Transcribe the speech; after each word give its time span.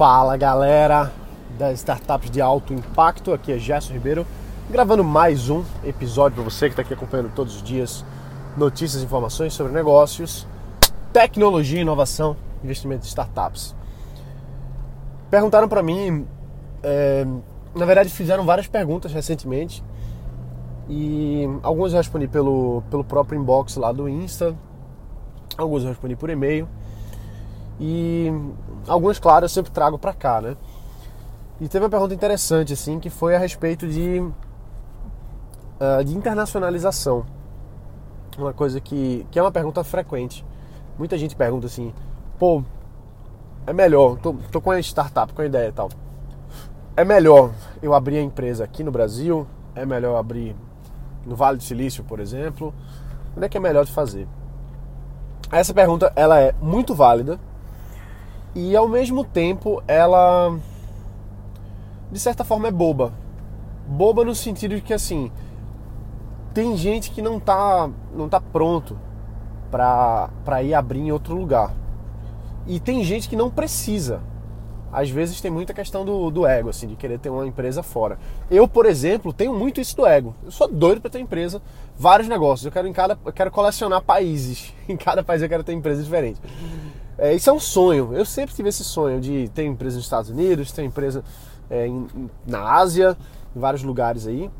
Fala 0.00 0.34
galera 0.34 1.12
das 1.58 1.80
startups 1.80 2.30
de 2.30 2.40
alto 2.40 2.72
impacto, 2.72 3.34
aqui 3.34 3.52
é 3.52 3.58
Gerson 3.58 3.92
Ribeiro, 3.92 4.26
gravando 4.70 5.04
mais 5.04 5.50
um 5.50 5.62
episódio 5.84 6.36
para 6.36 6.44
você 6.44 6.68
que 6.68 6.72
está 6.72 6.80
aqui 6.80 6.94
acompanhando 6.94 7.30
todos 7.34 7.56
os 7.56 7.62
dias 7.62 8.02
notícias 8.56 9.02
e 9.02 9.04
informações 9.04 9.52
sobre 9.52 9.74
negócios, 9.74 10.46
tecnologia, 11.12 11.82
inovação, 11.82 12.34
investimento 12.64 13.04
em 13.04 13.08
startups. 13.08 13.76
Perguntaram 15.30 15.68
para 15.68 15.82
mim, 15.82 16.26
é, 16.82 17.26
na 17.74 17.84
verdade 17.84 18.08
fizeram 18.08 18.46
várias 18.46 18.68
perguntas 18.68 19.12
recentemente 19.12 19.84
e 20.88 21.46
algumas 21.62 21.92
eu 21.92 21.98
respondi 21.98 22.26
pelo, 22.26 22.82
pelo 22.90 23.04
próprio 23.04 23.38
inbox 23.38 23.76
lá 23.76 23.92
do 23.92 24.08
Insta, 24.08 24.56
alguns 25.58 25.82
eu 25.82 25.90
respondi 25.90 26.16
por 26.16 26.30
e-mail 26.30 26.66
e 27.80 28.30
alguns, 28.86 29.18
claro, 29.18 29.46
eu 29.46 29.48
sempre 29.48 29.72
trago 29.72 29.98
para 29.98 30.12
cá, 30.12 30.42
né? 30.42 30.54
E 31.58 31.66
teve 31.66 31.82
uma 31.82 31.90
pergunta 31.90 32.12
interessante, 32.12 32.74
assim, 32.74 33.00
que 33.00 33.08
foi 33.08 33.34
a 33.34 33.38
respeito 33.38 33.88
de, 33.88 34.20
uh, 34.20 36.04
de 36.04 36.14
internacionalização. 36.14 37.24
Uma 38.36 38.52
coisa 38.52 38.80
que, 38.80 39.26
que 39.30 39.38
é 39.38 39.42
uma 39.42 39.50
pergunta 39.50 39.82
frequente. 39.82 40.44
Muita 40.98 41.16
gente 41.16 41.34
pergunta 41.34 41.66
assim, 41.66 41.94
pô, 42.38 42.62
é 43.66 43.72
melhor, 43.72 44.18
tô, 44.18 44.34
tô 44.52 44.60
com 44.60 44.70
a 44.70 44.78
startup, 44.78 45.32
com 45.32 45.40
a 45.40 45.46
ideia 45.46 45.68
e 45.68 45.72
tal. 45.72 45.88
É 46.94 47.04
melhor 47.04 47.50
eu 47.82 47.94
abrir 47.94 48.18
a 48.18 48.22
empresa 48.22 48.62
aqui 48.62 48.84
no 48.84 48.90
Brasil? 48.90 49.46
É 49.74 49.86
melhor 49.86 50.18
abrir 50.18 50.54
no 51.24 51.34
Vale 51.34 51.56
do 51.56 51.62
Silício, 51.62 52.04
por 52.04 52.20
exemplo? 52.20 52.74
Onde 53.34 53.46
é 53.46 53.48
que 53.48 53.56
é 53.56 53.60
melhor 53.60 53.86
de 53.86 53.92
fazer? 53.92 54.28
Essa 55.50 55.72
pergunta 55.72 56.12
ela 56.14 56.38
é 56.38 56.54
muito 56.60 56.94
válida 56.94 57.40
e 58.54 58.76
ao 58.76 58.88
mesmo 58.88 59.24
tempo 59.24 59.82
ela 59.86 60.58
de 62.10 62.18
certa 62.18 62.44
forma 62.44 62.68
é 62.68 62.70
boba. 62.70 63.12
Boba 63.86 64.24
no 64.24 64.34
sentido 64.34 64.76
de 64.76 64.80
que 64.80 64.92
assim, 64.92 65.30
tem 66.52 66.76
gente 66.76 67.10
que 67.10 67.22
não 67.22 67.38
tá 67.38 67.88
não 68.14 68.28
tá 68.28 68.40
pronto 68.40 68.98
para 69.70 70.62
ir 70.62 70.74
abrir 70.74 71.00
em 71.00 71.12
outro 71.12 71.34
lugar. 71.34 71.74
E 72.66 72.78
tem 72.78 73.02
gente 73.04 73.28
que 73.28 73.36
não 73.36 73.50
precisa. 73.50 74.20
Às 74.92 75.08
vezes 75.08 75.40
tem 75.40 75.50
muita 75.50 75.72
questão 75.72 76.04
do, 76.04 76.30
do 76.30 76.44
ego, 76.44 76.68
assim, 76.68 76.88
de 76.88 76.96
querer 76.96 77.18
ter 77.20 77.30
uma 77.30 77.46
empresa 77.46 77.80
fora. 77.80 78.18
Eu, 78.50 78.66
por 78.66 78.86
exemplo, 78.86 79.32
tenho 79.32 79.54
muito 79.54 79.80
isso 79.80 79.96
do 79.96 80.04
ego. 80.04 80.34
Eu 80.42 80.50
sou 80.50 80.66
doido 80.66 81.00
para 81.00 81.10
ter 81.10 81.20
empresa, 81.20 81.62
vários 81.96 82.28
negócios. 82.28 82.66
Eu 82.66 82.72
quero 82.72 82.88
em 82.88 82.92
cada, 82.92 83.16
eu 83.24 83.32
quero 83.32 83.52
colecionar 83.52 84.02
países. 84.02 84.74
Em 84.88 84.96
cada 84.96 85.22
país 85.22 85.40
eu 85.40 85.48
quero 85.48 85.62
ter 85.62 85.72
empresa 85.72 86.02
diferente. 86.02 86.40
É, 87.20 87.34
isso 87.34 87.50
é 87.50 87.52
um 87.52 87.60
sonho. 87.60 88.14
Eu 88.14 88.24
sempre 88.24 88.54
tive 88.54 88.70
esse 88.70 88.82
sonho 88.82 89.20
de 89.20 89.50
ter 89.50 89.66
empresa 89.66 89.96
nos 89.96 90.06
Estados 90.06 90.30
Unidos, 90.30 90.72
ter 90.72 90.82
empresa 90.82 91.22
é, 91.68 91.86
em, 91.86 92.06
na 92.46 92.62
Ásia, 92.62 93.14
em 93.54 93.60
vários 93.60 93.82
lugares 93.82 94.26
aí. 94.26 94.50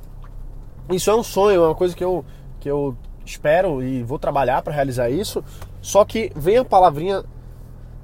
Isso 0.90 1.10
é 1.10 1.14
um 1.14 1.22
sonho, 1.22 1.62
é 1.62 1.66
uma 1.66 1.74
coisa 1.74 1.96
que 1.96 2.04
eu, 2.04 2.22
que 2.60 2.70
eu 2.70 2.94
espero 3.24 3.82
e 3.82 4.02
vou 4.02 4.18
trabalhar 4.18 4.60
para 4.60 4.74
realizar 4.74 5.08
isso. 5.08 5.42
Só 5.80 6.04
que 6.04 6.30
vem 6.36 6.58
a 6.58 6.64
palavrinha 6.64 7.24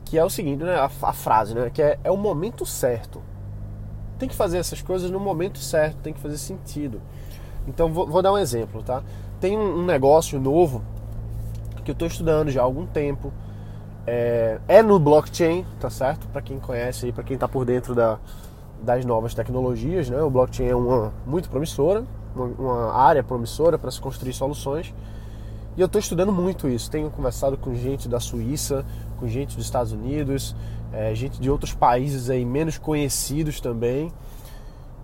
que 0.06 0.16
é 0.16 0.24
o 0.24 0.30
seguinte, 0.30 0.64
né? 0.64 0.76
A, 0.76 0.86
a 0.86 1.12
frase, 1.12 1.54
né? 1.54 1.68
Que 1.68 1.82
é, 1.82 1.98
é 2.02 2.10
o 2.10 2.16
momento 2.16 2.64
certo. 2.64 3.22
Tem 4.18 4.26
que 4.26 4.34
fazer 4.34 4.56
essas 4.56 4.80
coisas 4.80 5.10
no 5.10 5.20
momento 5.20 5.58
certo, 5.58 5.98
tem 5.98 6.14
que 6.14 6.20
fazer 6.20 6.38
sentido. 6.38 7.02
Então 7.68 7.92
vou, 7.92 8.06
vou 8.06 8.22
dar 8.22 8.32
um 8.32 8.38
exemplo, 8.38 8.82
tá? 8.82 9.02
Tem 9.38 9.58
um, 9.58 9.80
um 9.80 9.84
negócio 9.84 10.40
novo 10.40 10.82
que 11.84 11.90
eu 11.90 11.92
estou 11.92 12.08
estudando 12.08 12.50
já 12.50 12.62
há 12.62 12.64
algum 12.64 12.86
tempo 12.86 13.30
é, 14.06 14.60
é 14.68 14.82
no 14.82 14.98
blockchain, 14.98 15.66
tá 15.80 15.90
certo? 15.90 16.26
Para 16.28 16.40
quem 16.40 16.58
conhece 16.58 17.06
aí, 17.06 17.12
para 17.12 17.24
quem 17.24 17.34
está 17.34 17.48
por 17.48 17.64
dentro 17.64 17.94
da, 17.94 18.18
das 18.82 19.04
novas 19.04 19.34
tecnologias, 19.34 20.08
né? 20.08 20.22
O 20.22 20.30
blockchain 20.30 20.68
é 20.68 20.76
uma 20.76 21.12
muito 21.26 21.50
promissora, 21.50 22.04
uma, 22.34 22.44
uma 22.44 22.92
área 22.94 23.22
promissora 23.22 23.78
para 23.78 23.90
se 23.90 24.00
construir 24.00 24.32
soluções. 24.32 24.94
E 25.76 25.80
eu 25.80 25.86
estou 25.86 25.98
estudando 25.98 26.32
muito 26.32 26.68
isso. 26.68 26.90
Tenho 26.90 27.10
conversado 27.10 27.58
com 27.58 27.74
gente 27.74 28.08
da 28.08 28.20
Suíça, 28.20 28.84
com 29.18 29.26
gente 29.26 29.56
dos 29.56 29.64
Estados 29.64 29.92
Unidos, 29.92 30.54
é, 30.92 31.14
gente 31.14 31.40
de 31.40 31.50
outros 31.50 31.74
países 31.74 32.30
aí 32.30 32.44
menos 32.44 32.78
conhecidos 32.78 33.60
também, 33.60 34.12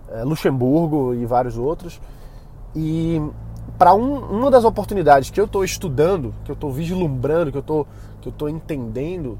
é, 0.09 0.23
Luxemburgo 0.23 1.13
e 1.13 1.25
vários 1.25 1.57
outros. 1.57 1.99
E 2.75 3.21
para 3.77 3.93
um, 3.93 4.17
uma 4.19 4.51
das 4.51 4.63
oportunidades 4.63 5.29
que 5.29 5.39
eu 5.39 5.45
estou 5.45 5.63
estudando, 5.63 6.33
que 6.45 6.51
eu 6.51 6.53
estou 6.53 6.71
vislumbrando, 6.71 7.51
que 7.51 7.57
eu 7.57 7.61
estou 7.61 7.87
que 8.21 8.31
eu 8.41 8.49
entendendo, 8.49 9.37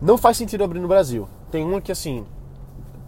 não 0.00 0.16
faz 0.16 0.36
sentido 0.36 0.64
abrir 0.64 0.80
no 0.80 0.88
Brasil. 0.88 1.28
Tem 1.50 1.62
uma 1.62 1.80
que 1.80 1.92
assim, 1.92 2.24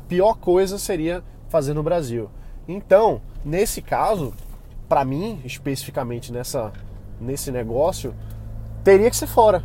pior 0.06 0.34
coisa 0.34 0.78
seria 0.78 1.24
fazer 1.48 1.72
no 1.72 1.82
Brasil. 1.82 2.28
Então, 2.68 3.22
nesse 3.44 3.80
caso, 3.80 4.34
para 4.88 5.04
mim, 5.04 5.40
especificamente 5.44 6.30
nessa 6.30 6.72
nesse 7.20 7.50
negócio, 7.50 8.14
teria 8.82 9.08
que 9.08 9.16
ser 9.16 9.26
fora. 9.26 9.64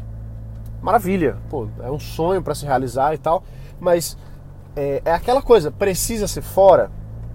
Maravilha, 0.81 1.37
pô, 1.49 1.67
é 1.81 1.91
um 1.91 1.99
sonho 1.99 2.41
para 2.41 2.55
se 2.55 2.65
realizar 2.65 3.13
e 3.13 3.17
tal, 3.17 3.43
mas 3.79 4.17
é, 4.75 5.01
é, 5.03 5.11
aquela 5.11 5.41
coisa, 5.41 5.71
precisa 5.71 6.27
ser 6.27 6.41
fora, 6.41 6.89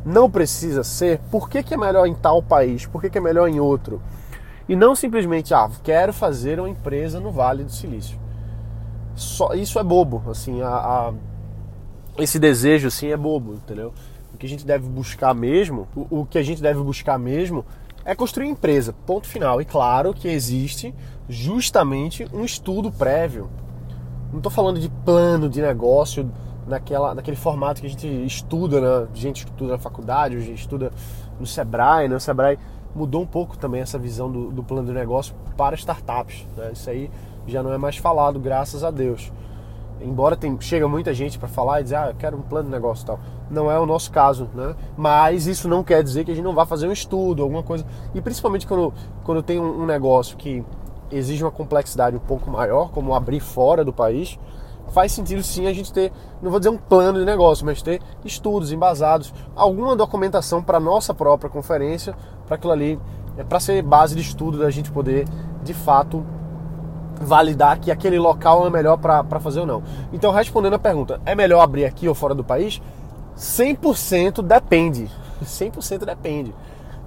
não 0.04 0.30
precisa 0.30 0.84
ser. 0.84 1.18
Por 1.30 1.48
que, 1.48 1.62
que 1.62 1.74
é 1.74 1.76
melhor 1.76 2.06
em 2.06 2.14
tal 2.14 2.42
país? 2.42 2.86
Por 2.86 3.00
que, 3.00 3.08
que 3.08 3.18
é 3.18 3.20
melhor 3.20 3.48
em 3.48 3.58
outro? 3.58 4.02
E 4.68 4.76
não 4.76 4.94
simplesmente, 4.94 5.54
ah, 5.54 5.70
quero 5.82 6.12
fazer 6.12 6.58
uma 6.58 6.68
empresa 6.68 7.20
no 7.20 7.30
Vale 7.30 7.64
do 7.64 7.72
Silício. 7.72 8.18
Só, 9.14 9.54
isso 9.54 9.78
é 9.78 9.84
bobo, 9.84 10.22
assim, 10.28 10.60
a, 10.62 10.68
a, 10.68 11.12
esse 12.18 12.38
desejo 12.38 12.88
assim 12.88 13.08
é 13.08 13.16
bobo, 13.16 13.54
entendeu? 13.54 13.92
O 14.32 14.36
que 14.36 14.46
a 14.46 14.48
gente 14.48 14.66
deve 14.66 14.88
buscar 14.88 15.34
mesmo, 15.34 15.86
o, 15.94 16.20
o 16.20 16.26
que 16.26 16.38
a 16.38 16.42
gente 16.42 16.60
deve 16.60 16.82
buscar 16.82 17.18
mesmo 17.18 17.64
é 18.04 18.14
construir 18.14 18.48
empresa, 18.48 18.92
ponto 19.06 19.26
final. 19.26 19.60
E 19.60 19.64
claro 19.64 20.12
que 20.12 20.28
existe 20.28 20.94
justamente 21.28 22.26
um 22.32 22.44
estudo 22.44 22.90
prévio. 22.90 23.48
Não 24.30 24.38
estou 24.38 24.50
falando 24.50 24.80
de 24.80 24.88
plano 25.04 25.48
de 25.48 25.62
negócio 25.62 26.30
naquela, 26.66 27.14
naquele 27.14 27.36
formato 27.36 27.80
que 27.80 27.86
a 27.86 27.90
gente 27.90 28.06
estuda, 28.24 28.80
né? 28.80 29.08
a 29.12 29.16
gente 29.16 29.44
estuda 29.44 29.72
na 29.72 29.78
faculdade, 29.78 30.36
a 30.36 30.40
gente 30.40 30.60
estuda 30.60 30.90
no 31.38 31.46
Sebrae, 31.46 32.08
né? 32.08 32.16
O 32.16 32.20
Sebrae 32.20 32.58
mudou 32.94 33.22
um 33.22 33.26
pouco 33.26 33.56
também 33.58 33.80
essa 33.80 33.98
visão 33.98 34.30
do, 34.30 34.50
do 34.50 34.62
plano 34.62 34.86
de 34.86 34.92
negócio 34.92 35.34
para 35.56 35.74
startups. 35.74 36.46
Né? 36.56 36.70
Isso 36.72 36.88
aí 36.88 37.10
já 37.46 37.62
não 37.62 37.72
é 37.72 37.78
mais 37.78 37.96
falado, 37.96 38.38
graças 38.38 38.84
a 38.84 38.90
Deus. 38.90 39.32
Embora 40.00 40.36
tem, 40.36 40.58
chega 40.60 40.86
muita 40.88 41.14
gente 41.14 41.38
para 41.38 41.48
falar 41.48 41.80
e 41.80 41.84
dizer, 41.84 41.96
ah, 41.96 42.08
eu 42.08 42.14
quero 42.14 42.36
um 42.36 42.42
plano 42.42 42.66
de 42.66 42.74
negócio 42.74 43.04
e 43.04 43.06
tal. 43.06 43.20
Não 43.50 43.70
é 43.70 43.78
o 43.78 43.86
nosso 43.86 44.10
caso, 44.10 44.48
né? 44.54 44.74
Mas 44.96 45.46
isso 45.46 45.68
não 45.68 45.82
quer 45.82 46.02
dizer 46.02 46.24
que 46.24 46.30
a 46.30 46.34
gente 46.34 46.44
não 46.44 46.54
vá 46.54 46.66
fazer 46.66 46.88
um 46.88 46.92
estudo, 46.92 47.42
alguma 47.42 47.62
coisa. 47.62 47.84
E 48.14 48.20
principalmente 48.20 48.66
quando, 48.66 48.92
quando 49.22 49.42
tem 49.42 49.58
um, 49.58 49.82
um 49.82 49.86
negócio 49.86 50.36
que 50.36 50.64
exige 51.10 51.44
uma 51.44 51.50
complexidade 51.50 52.16
um 52.16 52.20
pouco 52.20 52.50
maior, 52.50 52.90
como 52.90 53.14
abrir 53.14 53.40
fora 53.40 53.84
do 53.84 53.92
país, 53.92 54.38
faz 54.94 55.10
sentido 55.10 55.42
sim 55.42 55.66
a 55.66 55.72
gente 55.72 55.92
ter, 55.92 56.12
não 56.40 56.52
vou 56.52 56.60
dizer 56.60 56.70
um 56.70 56.76
plano 56.78 57.18
de 57.18 57.24
negócio, 57.24 57.66
mas 57.66 57.82
ter 57.82 58.00
estudos 58.24 58.70
embasados, 58.70 59.34
alguma 59.56 59.96
documentação 59.96 60.62
para 60.62 60.78
nossa 60.78 61.12
própria 61.12 61.50
conferência, 61.50 62.14
para 62.46 62.54
aquilo 62.54 62.72
ali, 62.72 62.98
é 63.36 63.42
para 63.42 63.58
ser 63.58 63.82
base 63.82 64.14
de 64.14 64.20
estudo 64.20 64.56
da 64.56 64.70
gente 64.70 64.92
poder 64.92 65.26
de 65.64 65.74
fato 65.74 66.24
validar 67.20 67.80
que 67.80 67.90
aquele 67.90 68.20
local 68.20 68.64
é 68.68 68.70
melhor 68.70 68.96
para 68.96 69.40
fazer 69.40 69.60
ou 69.60 69.66
não. 69.66 69.82
Então, 70.12 70.30
respondendo 70.30 70.74
a 70.74 70.78
pergunta, 70.78 71.20
é 71.26 71.34
melhor 71.34 71.60
abrir 71.60 71.84
aqui 71.84 72.08
ou 72.08 72.14
fora 72.14 72.34
do 72.34 72.44
país? 72.44 72.80
100% 73.36 74.42
depende. 74.42 75.10
100% 75.44 76.04
depende. 76.04 76.54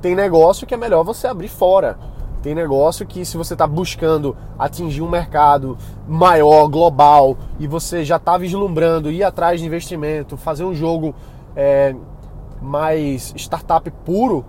Tem 0.01 0.13
negócio 0.13 0.67
que 0.67 0.73
é 0.73 0.77
melhor 0.77 1.03
você 1.05 1.25
abrir 1.25 1.47
fora. 1.47 1.97
Tem 2.47 2.55
negócio 2.55 3.05
que 3.05 3.25
se 3.25 3.35
você 3.35 3.55
está 3.55 3.67
buscando 3.67 4.33
atingir 4.57 5.01
um 5.01 5.09
mercado 5.09 5.77
maior, 6.07 6.69
global, 6.69 7.37
e 7.59 7.67
você 7.67 8.05
já 8.05 8.15
está 8.15 8.37
vislumbrando 8.37 9.11
ir 9.11 9.21
atrás 9.21 9.59
de 9.59 9.65
investimento, 9.65 10.37
fazer 10.37 10.63
um 10.63 10.73
jogo 10.73 11.13
é, 11.57 11.93
mais 12.61 13.33
startup 13.35 13.91
puro, 14.05 14.45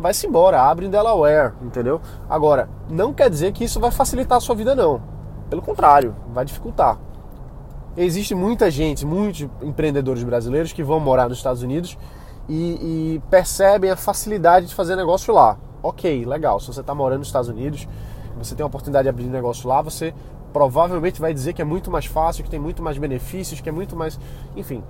vai-se 0.00 0.26
embora, 0.26 0.60
abre 0.60 0.86
em 0.86 0.90
Delaware, 0.90 1.52
entendeu? 1.62 2.00
Agora, 2.28 2.68
não 2.90 3.14
quer 3.14 3.30
dizer 3.30 3.52
que 3.52 3.62
isso 3.62 3.78
vai 3.78 3.92
facilitar 3.92 4.38
a 4.38 4.40
sua 4.40 4.56
vida, 4.56 4.74
não. 4.74 5.00
Pelo 5.48 5.62
contrário, 5.62 6.16
vai 6.34 6.44
dificultar. 6.44 6.98
Existe 7.96 8.34
muita 8.34 8.68
gente, 8.68 9.06
muitos 9.06 9.48
empreendedores 9.62 10.24
brasileiros 10.24 10.72
que 10.72 10.82
vão 10.82 10.98
morar 10.98 11.28
nos 11.28 11.38
Estados 11.38 11.62
Unidos 11.62 11.96
e, 12.48 13.14
e 13.14 13.22
percebem 13.30 13.92
a 13.92 13.96
facilidade 13.96 14.66
de 14.66 14.74
fazer 14.74 14.96
negócio 14.96 15.32
lá 15.32 15.56
ok, 15.82 16.24
legal. 16.24 16.60
Se 16.60 16.66
você 16.66 16.80
está 16.80 16.94
morando 16.94 17.20
nos 17.20 17.28
Estados 17.28 17.48
Unidos, 17.48 17.88
você 18.36 18.54
tem 18.54 18.62
a 18.62 18.66
oportunidade 18.66 19.04
de 19.04 19.08
abrir 19.08 19.24
um 19.24 19.30
negócio 19.30 19.68
lá, 19.68 19.82
você 19.82 20.14
provavelmente 20.52 21.20
vai 21.20 21.34
dizer 21.34 21.52
que 21.52 21.62
é 21.62 21.64
muito 21.64 21.90
mais 21.90 22.06
fácil, 22.06 22.44
que 22.44 22.50
tem 22.50 22.60
muito 22.60 22.82
mais 22.82 22.96
benefícios, 22.96 23.60
que 23.60 23.68
é 23.68 23.72
muito 23.72 23.94
mais, 23.96 24.18
enfim, 24.56 24.82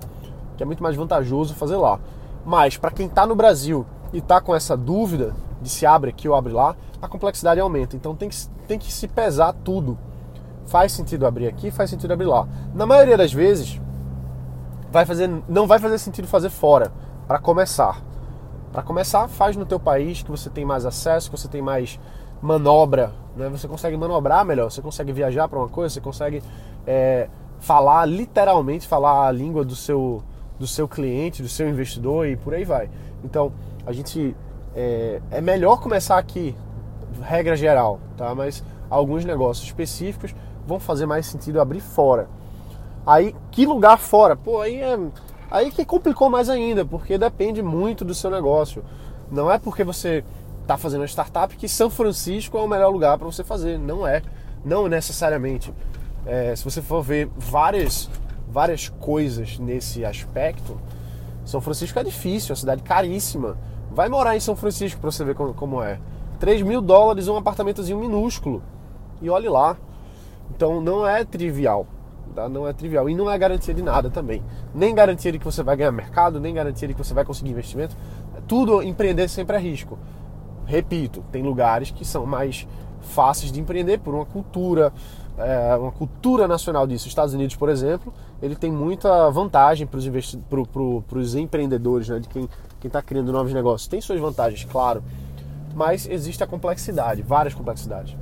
que 0.55 0.63
é 0.63 0.65
muito 0.65 0.81
mais 0.81 0.95
vantajoso 0.95 1.53
fazer 1.55 1.75
lá. 1.75 1.99
Mas 2.45 2.77
para 2.77 2.91
quem 2.91 3.07
está 3.07 3.25
no 3.25 3.35
Brasil 3.35 3.85
e 4.13 4.19
está 4.19 4.39
com 4.39 4.55
essa 4.55 4.75
dúvida 4.75 5.35
de 5.61 5.69
se 5.69 5.85
abre 5.85 6.09
aqui 6.09 6.27
ou 6.27 6.35
abre 6.35 6.53
lá, 6.53 6.75
a 7.01 7.07
complexidade 7.07 7.59
aumenta. 7.59 7.95
Então 7.95 8.15
tem 8.15 8.29
que, 8.29 8.47
tem 8.67 8.79
que 8.79 8.91
se 8.91 9.07
pesar 9.07 9.53
tudo. 9.53 9.97
Faz 10.65 10.91
sentido 10.91 11.25
abrir 11.25 11.47
aqui, 11.47 11.71
faz 11.71 11.89
sentido 11.89 12.13
abrir 12.13 12.25
lá. 12.25 12.47
Na 12.73 12.85
maioria 12.85 13.17
das 13.17 13.33
vezes, 13.33 13.81
vai 14.91 15.05
fazer, 15.05 15.29
não 15.47 15.67
vai 15.67 15.79
fazer 15.79 15.97
sentido 15.97 16.27
fazer 16.27 16.49
fora, 16.49 16.91
para 17.27 17.39
começar. 17.39 18.01
Para 18.71 18.83
começar, 18.83 19.27
faz 19.27 19.55
no 19.55 19.65
teu 19.65 19.79
país 19.79 20.21
que 20.21 20.29
você 20.29 20.49
tem 20.49 20.63
mais 20.63 20.85
acesso, 20.85 21.29
que 21.31 21.37
você 21.37 21.47
tem 21.47 21.61
mais 21.61 21.99
manobra, 22.41 23.11
né? 23.35 23.49
Você 23.49 23.67
consegue 23.67 23.97
manobrar 23.97 24.45
melhor, 24.45 24.71
você 24.71 24.81
consegue 24.81 25.11
viajar 25.11 25.47
para 25.47 25.59
uma 25.59 25.69
coisa, 25.69 25.93
você 25.93 26.01
consegue 26.01 26.43
é, 26.85 27.27
falar 27.59 28.05
literalmente 28.05 28.87
falar 28.87 29.27
a 29.27 29.31
língua 29.31 29.65
do 29.65 29.75
seu 29.75 30.23
do 30.57 30.67
seu 30.67 30.89
cliente, 30.89 31.41
do 31.41 31.47
seu 31.47 31.69
investidor 31.69 32.27
e 32.27 32.35
por 32.35 32.53
aí 32.53 32.65
vai. 32.65 32.89
Então 33.23 33.51
a 33.85 33.93
gente 33.93 34.35
é, 34.75 35.21
é 35.31 35.41
melhor 35.41 35.79
começar 35.79 36.17
aqui, 36.17 36.55
regra 37.21 37.55
geral, 37.55 37.99
tá? 38.17 38.35
Mas 38.35 38.63
alguns 38.89 39.23
negócios 39.23 39.65
específicos 39.65 40.35
vão 40.67 40.79
fazer 40.79 41.05
mais 41.05 41.25
sentido 41.25 41.59
abrir 41.61 41.79
fora. 41.79 42.27
Aí, 43.05 43.35
que 43.51 43.65
lugar 43.65 43.97
fora? 43.97 44.35
Pô, 44.35 44.61
aí 44.61 44.81
é. 44.81 44.97
Aí 45.51 45.71
que 45.71 45.83
complicou 45.83 46.29
mais 46.29 46.49
ainda, 46.49 46.85
porque 46.85 47.17
depende 47.17 47.61
muito 47.61 48.05
do 48.05 48.13
seu 48.13 48.29
negócio. 48.29 48.83
Não 49.31 49.51
é 49.51 49.57
porque 49.57 49.83
você 49.83 50.23
está 50.61 50.77
fazendo 50.77 51.01
uma 51.01 51.07
startup 51.07 51.55
que 51.55 51.67
São 51.67 51.89
Francisco 51.89 52.57
é 52.57 52.61
o 52.61 52.67
melhor 52.67 52.89
lugar 52.89 53.17
para 53.17 53.25
você 53.25 53.43
fazer. 53.43 53.79
Não 53.79 54.05
é. 54.05 54.21
Não 54.63 54.87
necessariamente. 54.87 55.73
É, 56.25 56.55
se 56.55 56.63
você 56.63 56.81
for 56.81 57.01
ver 57.01 57.29
várias, 57.35 58.09
várias 58.47 58.89
coisas 58.89 59.57
nesse 59.57 60.05
aspecto, 60.05 60.79
São 61.45 61.59
Francisco 61.61 61.97
é 61.97 62.03
difícil, 62.03 62.51
é 62.51 62.53
uma 62.53 62.59
cidade 62.59 62.83
caríssima. 62.83 63.57
Vai 63.91 64.09
morar 64.09 64.35
em 64.35 64.39
São 64.39 64.55
Francisco 64.55 65.01
para 65.01 65.11
você 65.11 65.23
ver 65.23 65.33
como, 65.33 65.53
como 65.53 65.81
é. 65.81 65.99
3 66.39 66.61
mil 66.61 66.81
dólares 66.81 67.27
um 67.27 67.35
apartamentozinho 67.35 67.97
minúsculo. 67.97 68.61
E 69.21 69.29
olhe 69.29 69.49
lá. 69.49 69.75
Então 70.51 70.79
não 70.79 71.07
é 71.07 71.23
trivial. 71.25 71.87
Tá? 72.35 72.47
Não 72.47 72.67
é 72.67 72.73
trivial. 72.73 73.09
E 73.09 73.15
não 73.15 73.29
é 73.29 73.37
garantia 73.37 73.73
de 73.73 73.81
nada 73.81 74.09
também. 74.09 74.43
Nem 74.73 74.93
garantia 74.93 75.31
de 75.31 75.39
que 75.39 75.45
você 75.45 75.63
vai 75.63 75.75
ganhar 75.75 75.91
mercado, 75.91 76.39
nem 76.39 76.53
garantia 76.53 76.87
de 76.87 76.93
que 76.93 77.03
você 77.03 77.13
vai 77.13 77.25
conseguir 77.25 77.51
investimento. 77.51 77.95
Tudo 78.47 78.81
empreender 78.81 79.27
sempre 79.27 79.55
é 79.57 79.59
risco. 79.59 79.97
Repito, 80.65 81.23
tem 81.31 81.41
lugares 81.41 81.91
que 81.91 82.05
são 82.05 82.25
mais 82.25 82.67
fáceis 83.01 83.51
de 83.51 83.59
empreender 83.59 83.99
por 83.99 84.13
uma 84.13 84.25
cultura, 84.25 84.93
é, 85.37 85.75
uma 85.75 85.91
cultura 85.91 86.47
nacional 86.47 86.85
disso. 86.85 87.05
Os 87.05 87.11
Estados 87.11 87.33
Unidos, 87.33 87.55
por 87.55 87.69
exemplo, 87.69 88.13
ele 88.41 88.55
tem 88.55 88.71
muita 88.71 89.29
vantagem 89.31 89.87
para 89.87 89.97
os 89.97 90.35
pro, 90.49 90.65
pro, 90.65 91.03
empreendedores, 91.37 92.09
né, 92.09 92.19
de 92.19 92.27
quem 92.27 92.47
está 92.83 93.01
criando 93.01 93.31
novos 93.31 93.53
negócios. 93.53 93.87
Tem 93.87 93.99
suas 93.99 94.19
vantagens, 94.19 94.63
claro, 94.65 95.03
mas 95.73 96.07
existe 96.07 96.43
a 96.43 96.47
complexidade, 96.47 97.21
várias 97.21 97.53
complexidades. 97.53 98.15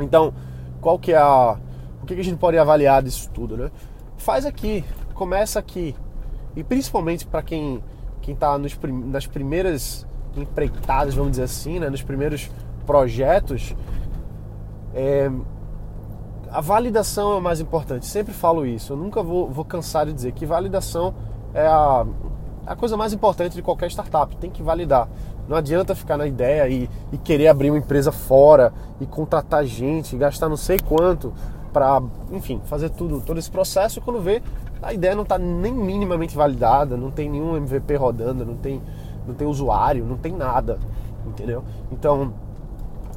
Então, 0.00 0.32
qual 0.80 0.98
que 0.98 1.12
é 1.12 1.18
a 1.18 1.56
o 2.02 2.06
que 2.06 2.14
a 2.14 2.24
gente 2.24 2.38
pode 2.38 2.56
avaliar 2.58 3.02
disso 3.02 3.28
tudo, 3.32 3.56
né? 3.56 3.70
Faz 4.16 4.46
aqui, 4.46 4.84
começa 5.14 5.58
aqui. 5.58 5.94
E 6.56 6.64
principalmente 6.64 7.26
para 7.26 7.42
quem 7.42 7.82
quem 8.20 8.34
está 8.34 8.58
nas 8.58 9.26
primeiras 9.26 10.06
empreitadas, 10.36 11.14
vamos 11.14 11.32
dizer 11.32 11.44
assim, 11.44 11.78
né? 11.78 11.88
nos 11.88 12.02
primeiros 12.02 12.50
projetos, 12.86 13.74
é, 14.94 15.30
a 16.50 16.60
validação 16.60 17.32
é 17.32 17.36
o 17.36 17.40
mais 17.40 17.60
importante. 17.60 18.06
Sempre 18.06 18.32
falo 18.32 18.66
isso. 18.66 18.92
Eu 18.92 18.96
nunca 18.96 19.22
vou, 19.22 19.48
vou 19.48 19.64
cansar 19.64 20.06
de 20.06 20.12
dizer 20.12 20.32
que 20.32 20.44
validação 20.44 21.14
é 21.54 21.66
a, 21.66 22.06
a 22.66 22.76
coisa 22.76 22.96
mais 22.96 23.12
importante 23.12 23.54
de 23.54 23.62
qualquer 23.62 23.90
startup. 23.90 24.36
Tem 24.36 24.50
que 24.50 24.62
validar. 24.62 25.08
Não 25.48 25.56
adianta 25.56 25.94
ficar 25.94 26.16
na 26.16 26.26
ideia 26.26 26.68
e, 26.68 26.88
e 27.12 27.18
querer 27.18 27.48
abrir 27.48 27.70
uma 27.70 27.78
empresa 27.78 28.12
fora 28.12 28.72
e 29.00 29.06
contratar 29.06 29.64
gente, 29.64 30.16
gastar 30.16 30.48
não 30.48 30.56
sei 30.56 30.78
quanto 30.78 31.32
para, 31.72 32.02
enfim, 32.30 32.60
fazer 32.64 32.90
tudo, 32.90 33.20
todo 33.20 33.38
esse 33.38 33.50
processo. 33.50 34.00
Quando 34.00 34.20
vê, 34.20 34.42
a 34.82 34.92
ideia 34.92 35.14
não 35.14 35.22
está 35.22 35.38
nem 35.38 35.72
minimamente 35.72 36.36
validada, 36.36 36.96
não 36.96 37.10
tem 37.10 37.28
nenhum 37.28 37.56
MVP 37.56 37.96
rodando, 37.96 38.44
não 38.44 38.56
tem, 38.56 38.82
não 39.26 39.34
tem 39.34 39.46
usuário, 39.46 40.04
não 40.04 40.16
tem 40.16 40.32
nada, 40.32 40.78
entendeu? 41.26 41.64
Então, 41.92 42.32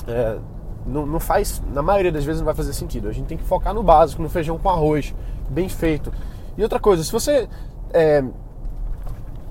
é, 0.07 0.37
não, 0.85 1.05
não, 1.05 1.19
faz, 1.19 1.61
na 1.73 1.81
maioria 1.81 2.11
das 2.11 2.23
vezes 2.23 2.41
não 2.41 2.45
vai 2.45 2.55
fazer 2.55 2.73
sentido. 2.73 3.07
A 3.07 3.11
gente 3.11 3.27
tem 3.27 3.37
que 3.37 3.43
focar 3.43 3.73
no 3.73 3.83
básico, 3.83 4.21
no 4.21 4.29
feijão 4.29 4.57
com 4.57 4.69
arroz, 4.69 5.13
bem 5.49 5.69
feito. 5.69 6.11
E 6.57 6.63
outra 6.63 6.79
coisa, 6.79 7.03
se 7.03 7.11
você 7.11 7.47
é, 7.93 8.23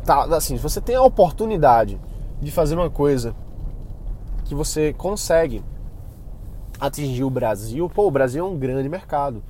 tá 0.04 0.24
assim, 0.36 0.56
se 0.56 0.62
você 0.62 0.80
tem 0.80 0.96
a 0.96 1.02
oportunidade 1.02 2.00
de 2.40 2.50
fazer 2.50 2.74
uma 2.74 2.90
coisa 2.90 3.34
que 4.44 4.54
você 4.54 4.92
consegue 4.92 5.64
atingir 6.86 7.24
o 7.24 7.30
Brasil, 7.30 7.88
pô, 7.88 8.06
o 8.06 8.10
Brasil 8.10 8.44
é 8.44 8.48
um 8.48 8.58
grande 8.58 8.88
mercado. 8.88 9.42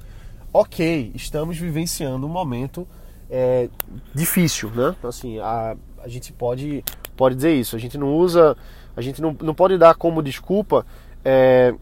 Ok, 0.52 1.12
estamos 1.14 1.56
vivenciando 1.56 2.26
um 2.26 2.30
momento 2.30 2.86
é, 3.30 3.70
difícil, 4.14 4.70
né? 4.70 4.94
Assim, 5.02 5.38
a, 5.38 5.74
a 6.02 6.08
gente 6.08 6.32
pode, 6.32 6.84
pode 7.16 7.34
dizer 7.34 7.54
isso. 7.54 7.74
A 7.74 7.78
gente 7.78 7.96
não 7.96 8.14
usa, 8.14 8.54
a 8.94 9.00
gente 9.00 9.22
não, 9.22 9.34
não 9.40 9.54
pode 9.54 9.78
dar 9.78 9.94
como 9.94 10.22
desculpa 10.22 10.84
é, 11.24 11.74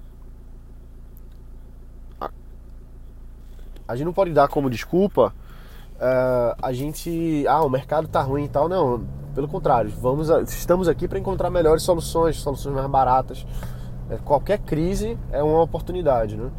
a, 2.21 2.31
a, 3.89 3.97
gente 3.97 4.05
não 4.05 4.13
pode 4.13 4.33
dar 4.33 4.49
como 4.49 4.69
desculpa 4.69 5.35
uh, 5.97 6.57
a 6.63 6.73
gente. 6.73 7.45
Ah, 7.49 7.63
o 7.63 7.71
mercado 7.71 8.07
tá 8.07 8.21
ruim 8.21 8.45
e 8.45 8.49
tal. 8.49 8.69
Não, 8.69 9.05
pelo 9.35 9.49
contrário, 9.49 9.91
vamos 9.91 10.29
estamos 10.53 10.89
aqui 10.89 11.09
para 11.09 11.19
encontrar 11.19 11.51
melhores 11.51 11.83
soluções, 11.83 12.37
soluções 12.37 12.75
mais 12.75 12.89
baratas. 12.89 13.47
É, 14.11 14.17
qualquer 14.17 14.59
crise 14.59 15.17
é 15.31 15.43
uma 15.43 15.63
oportunidade, 15.63 16.37
né? 16.37 16.51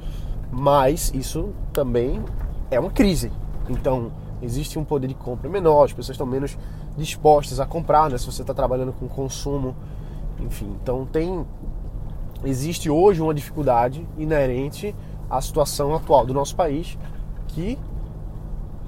Mas 0.51 1.11
isso 1.13 1.49
também 1.73 2.23
é 2.69 2.79
uma 2.79 2.89
crise. 2.89 3.31
Então, 3.69 4.11
existe 4.41 4.79
um 4.79 4.83
poder 4.83 5.07
de 5.07 5.13
compra 5.13 5.49
menor, 5.49 5.85
as 5.85 5.93
pessoas 5.93 6.15
estão 6.15 6.25
menos 6.25 6.57
dispostas 6.97 7.59
a 7.59 7.65
comprar, 7.65 8.09
né? 8.09 8.17
Se 8.17 8.25
você 8.25 8.41
está 8.41 8.53
trabalhando 8.53 8.93
com 8.93 9.07
consumo, 9.07 9.75
enfim. 10.39 10.75
Então, 10.81 11.05
tem 11.05 11.45
existe 12.43 12.89
hoje 12.89 13.21
uma 13.21 13.33
dificuldade 13.33 14.07
inerente 14.17 14.95
à 15.29 15.39
situação 15.39 15.93
atual 15.93 16.25
do 16.25 16.33
nosso 16.33 16.55
país 16.55 16.97
que 17.49 17.77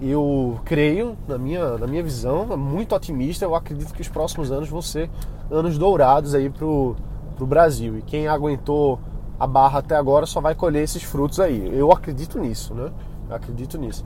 eu 0.02 0.60
creio, 0.66 1.16
na 1.28 1.38
minha, 1.38 1.78
na 1.78 1.88
minha 1.88 2.04
visão, 2.04 2.58
muito 2.58 2.96
otimista, 2.96 3.46
eu 3.46 3.56
acredito 3.56 3.94
que 3.94 4.02
os 4.02 4.10
próximos 4.10 4.52
anos 4.52 4.68
vão 4.68 4.82
ser 4.82 5.10
anos 5.52 5.78
dourados 5.78 6.34
aí 6.34 6.50
pro, 6.50 6.96
pro 7.34 7.46
Brasil. 7.46 7.98
E 7.98 8.02
quem 8.02 8.28
aguentou 8.28 9.00
a 9.40 9.48
barra 9.48 9.80
até 9.80 9.96
agora 9.96 10.26
só 10.26 10.40
vai 10.40 10.56
colher 10.56 10.84
esses 10.84 11.04
frutos 11.04 11.40
aí. 11.40 11.70
Eu 11.78 11.92
acredito 11.92 12.40
nisso, 12.40 12.74
né? 12.74 12.92
Eu 13.30 13.36
acredito 13.36 13.78
nisso. 13.78 14.06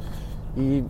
E, 0.56 0.84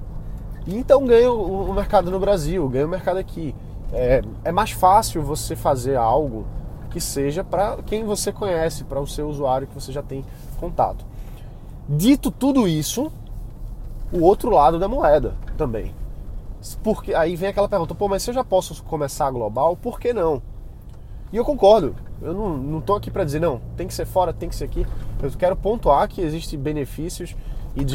e 0.66 0.76
então 0.76 1.06
ganha 1.06 1.32
o, 1.32 1.70
o, 1.70 1.74
mercado 1.74 2.10
no 2.10 2.20
Brasil, 2.20 2.68
ganha 2.70 2.86
o 2.86 2.90
mercado 2.90 3.18
aqui. 3.18 3.54
É, 3.92 4.22
é 4.44 4.52
mais 4.52 4.72
fácil 4.72 5.22
você 5.22 5.56
fazer 5.56 5.96
algo 5.96 6.46
que 6.90 7.02
seja 7.02 7.44
para 7.44 7.78
quem 7.84 8.06
você 8.06 8.32
conhece, 8.32 8.84
para 8.84 9.00
o 9.00 9.08
seu 9.08 9.28
usuário 9.28 9.68
que 9.68 9.74
você 9.74 9.92
já 9.92 10.02
tem 10.02 10.26
contato. 10.60 11.06
Dito 11.90 12.32
tudo 12.32 12.68
isso, 12.68 13.12
o 14.12 14.22
outro 14.22 14.50
lado 14.50 14.80
da 14.80 14.88
moeda 14.88 15.36
também. 15.58 15.94
Porque 16.84 17.14
aí 17.14 17.36
vem 17.36 17.50
aquela 17.50 17.70
pergunta, 17.70 17.96
pô, 17.96 18.08
mas 18.08 18.24
se 18.24 18.30
eu 18.30 18.34
já 18.34 18.44
posso 18.44 18.84
começar 18.84 19.30
global, 19.32 19.76
por 19.76 20.00
que 20.00 20.14
não? 20.14 20.42
E 21.32 21.38
eu 21.38 21.46
concordo. 21.46 21.96
Eu 22.22 22.34
não, 22.34 22.58
não 22.58 22.82
tô 22.82 22.96
aqui 22.96 23.12
para 23.12 23.24
dizer 23.24 23.40
não, 23.40 23.62
tem 23.76 23.88
que 23.88 23.94
ser 23.94 24.06
fora, 24.06 24.34
tem 24.34 24.50
que 24.50 24.56
ser 24.56 24.66
aqui. 24.66 24.86
Eu 25.22 25.32
quero 25.32 25.56
pontuar 25.56 26.08
que 26.08 26.22
existem 26.22 26.58
benefícios 26.58 27.36
e 27.76 27.86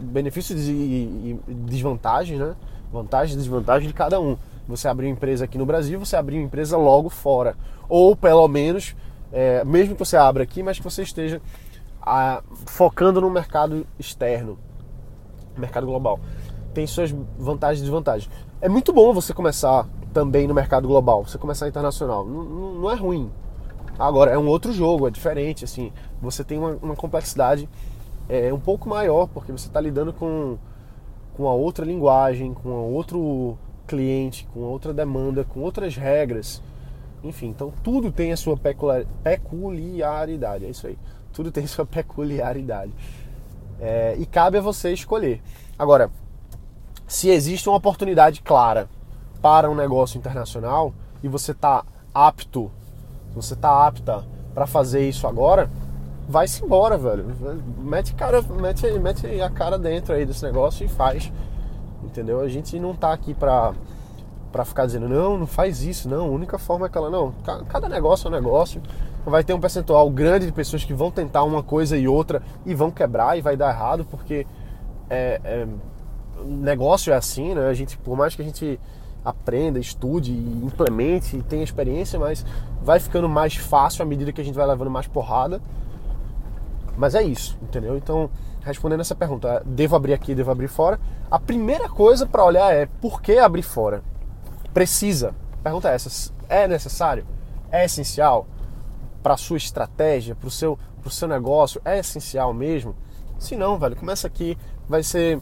benefícios 0.00 0.68
e, 0.68 1.38
desvantagens, 1.46 2.38
né? 2.40 2.56
Vantagens 2.92 3.34
e 3.34 3.38
desvantagens 3.38 3.86
de 3.86 3.94
cada 3.94 4.20
um. 4.20 4.36
Você 4.66 4.88
abrir 4.88 5.06
uma 5.06 5.12
empresa 5.12 5.44
aqui 5.44 5.56
no 5.56 5.64
Brasil, 5.64 5.98
você 5.98 6.16
abrir 6.16 6.36
uma 6.38 6.44
empresa 6.44 6.76
logo 6.76 7.08
fora 7.08 7.56
ou 7.88 8.14
pelo 8.14 8.46
menos, 8.48 8.94
é, 9.32 9.64
mesmo 9.64 9.94
que 9.94 9.98
você 9.98 10.16
abra 10.16 10.42
aqui, 10.42 10.62
mas 10.62 10.78
que 10.78 10.84
você 10.84 11.02
esteja 11.02 11.40
a, 12.02 12.42
focando 12.66 13.20
no 13.20 13.30
mercado 13.30 13.86
externo, 13.98 14.58
mercado 15.56 15.86
global. 15.86 16.20
Tem 16.74 16.86
suas 16.86 17.10
vantagens 17.38 17.80
e 17.80 17.82
desvantagens. 17.82 18.30
É 18.60 18.68
muito 18.68 18.92
bom 18.92 19.12
você 19.14 19.32
começar 19.32 19.86
também 20.12 20.46
no 20.46 20.54
mercado 20.54 20.86
global, 20.86 21.24
você 21.24 21.38
começar 21.38 21.68
internacional. 21.68 22.26
Não 22.26 22.90
é 22.90 22.94
ruim. 22.94 23.30
Agora, 23.98 24.30
é 24.30 24.38
um 24.38 24.46
outro 24.46 24.72
jogo, 24.72 25.08
é 25.08 25.10
diferente. 25.10 25.64
assim 25.64 25.92
Você 26.22 26.44
tem 26.44 26.58
uma, 26.58 26.78
uma 26.82 26.94
complexidade 26.94 27.68
é, 28.28 28.52
um 28.52 28.60
pouco 28.60 28.88
maior, 28.88 29.26
porque 29.26 29.50
você 29.50 29.66
está 29.66 29.80
lidando 29.80 30.12
com, 30.12 30.56
com 31.34 31.48
a 31.48 31.54
outra 31.54 31.84
linguagem, 31.84 32.54
com 32.54 32.68
outro 32.92 33.58
cliente, 33.86 34.46
com 34.52 34.60
outra 34.60 34.92
demanda, 34.92 35.44
com 35.44 35.60
outras 35.60 35.96
regras. 35.96 36.62
Enfim, 37.24 37.48
então 37.48 37.72
tudo 37.82 38.12
tem 38.12 38.30
a 38.32 38.36
sua 38.36 38.56
peculiaridade, 38.56 40.64
é 40.64 40.70
isso 40.70 40.86
aí. 40.86 40.96
Tudo 41.32 41.50
tem 41.50 41.64
a 41.64 41.68
sua 41.68 41.84
peculiaridade. 41.86 42.92
É, 43.80 44.14
e 44.18 44.26
cabe 44.26 44.58
a 44.58 44.60
você 44.60 44.92
escolher. 44.92 45.40
Agora, 45.78 46.10
se 47.06 47.30
existe 47.30 47.68
uma 47.68 47.78
oportunidade 47.78 48.42
clara 48.42 48.88
para 49.40 49.70
um 49.70 49.74
negócio 49.74 50.18
internacional 50.18 50.92
e 51.22 51.28
você 51.28 51.52
está 51.52 51.84
apto, 52.12 52.70
você 53.34 53.54
está 53.54 53.86
apta 53.86 54.24
para 54.54 54.66
fazer 54.66 55.08
isso 55.08 55.26
agora, 55.26 55.70
vai-se 56.28 56.64
embora, 56.64 56.98
velho. 56.98 57.26
Mete, 57.78 58.14
cara, 58.14 58.42
mete, 58.42 58.86
mete 58.98 59.40
a 59.40 59.48
cara 59.48 59.78
dentro 59.78 60.14
aí 60.14 60.26
desse 60.26 60.44
negócio 60.44 60.84
e 60.84 60.88
faz. 60.88 61.32
entendeu? 62.02 62.40
A 62.40 62.48
gente 62.48 62.78
não 62.78 62.94
tá 62.94 63.12
aqui 63.12 63.34
pra, 63.34 63.72
pra 64.52 64.64
ficar 64.64 64.86
dizendo, 64.86 65.08
não, 65.08 65.38
não 65.38 65.46
faz 65.46 65.82
isso, 65.82 66.08
não, 66.08 66.26
a 66.26 66.30
única 66.30 66.58
forma 66.58 66.86
é 66.86 66.88
aquela, 66.88 67.10
não. 67.10 67.32
Cada 67.68 67.88
negócio 67.88 68.26
é 68.26 68.30
um 68.30 68.34
negócio, 68.34 68.82
vai 69.24 69.44
ter 69.44 69.54
um 69.54 69.60
percentual 69.60 70.08
grande 70.10 70.46
de 70.46 70.52
pessoas 70.52 70.84
que 70.84 70.94
vão 70.94 71.10
tentar 71.10 71.44
uma 71.44 71.62
coisa 71.62 71.96
e 71.96 72.08
outra 72.08 72.42
e 72.64 72.74
vão 72.74 72.90
quebrar 72.90 73.38
e 73.38 73.40
vai 73.40 73.56
dar 73.56 73.70
errado, 73.70 74.04
porque 74.04 74.46
é, 75.10 75.40
é, 75.44 75.66
negócio 76.44 77.12
é 77.12 77.16
assim, 77.16 77.54
né? 77.54 77.68
A 77.68 77.74
gente, 77.74 77.96
por 77.98 78.16
mais 78.16 78.34
que 78.34 78.42
a 78.42 78.44
gente 78.44 78.80
aprenda, 79.28 79.78
estude, 79.78 80.32
implemente 80.32 81.42
tenha 81.42 81.62
experiência, 81.62 82.18
mas 82.18 82.44
vai 82.82 82.98
ficando 82.98 83.28
mais 83.28 83.56
fácil 83.56 84.02
à 84.02 84.06
medida 84.06 84.32
que 84.32 84.40
a 84.40 84.44
gente 84.44 84.54
vai 84.54 84.66
levando 84.66 84.90
mais 84.90 85.06
porrada. 85.06 85.60
Mas 86.96 87.14
é 87.14 87.22
isso, 87.22 87.56
entendeu? 87.62 87.96
Então, 87.96 88.28
respondendo 88.62 89.00
essa 89.00 89.14
pergunta, 89.14 89.62
devo 89.64 89.94
abrir 89.94 90.14
aqui, 90.14 90.34
devo 90.34 90.50
abrir 90.50 90.68
fora? 90.68 90.98
A 91.30 91.38
primeira 91.38 91.88
coisa 91.88 92.26
para 92.26 92.44
olhar 92.44 92.74
é 92.74 92.86
por 92.86 93.22
que 93.22 93.38
abrir 93.38 93.62
fora? 93.62 94.02
Precisa? 94.74 95.34
Pergunta 95.62 95.90
é 95.90 95.94
essa: 95.94 96.32
é 96.48 96.66
necessário? 96.66 97.26
É 97.70 97.84
essencial 97.84 98.46
para 99.22 99.36
sua 99.36 99.56
estratégia, 99.56 100.34
para 100.34 100.48
o 100.48 100.50
seu, 100.50 100.78
pro 101.00 101.10
seu 101.10 101.28
negócio? 101.28 101.80
É 101.84 101.98
essencial 101.98 102.52
mesmo? 102.52 102.94
Se 103.38 103.56
não, 103.56 103.78
velho, 103.78 103.94
começa 103.94 104.26
aqui. 104.26 104.58
Vai 104.88 105.02
ser. 105.02 105.38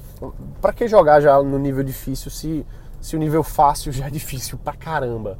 Para 0.61 0.73
que 0.73 0.89
jogar 0.89 1.21
já 1.21 1.41
no 1.43 1.59
nível 1.59 1.83
difícil 1.83 2.31
se 2.31 2.67
se 3.01 3.17
o 3.17 3.19
nível 3.19 3.43
fácil 3.43 3.93
já 3.93 4.07
é 4.07 4.11
difícil 4.11 4.59
pra 4.59 4.73
caramba. 4.73 5.39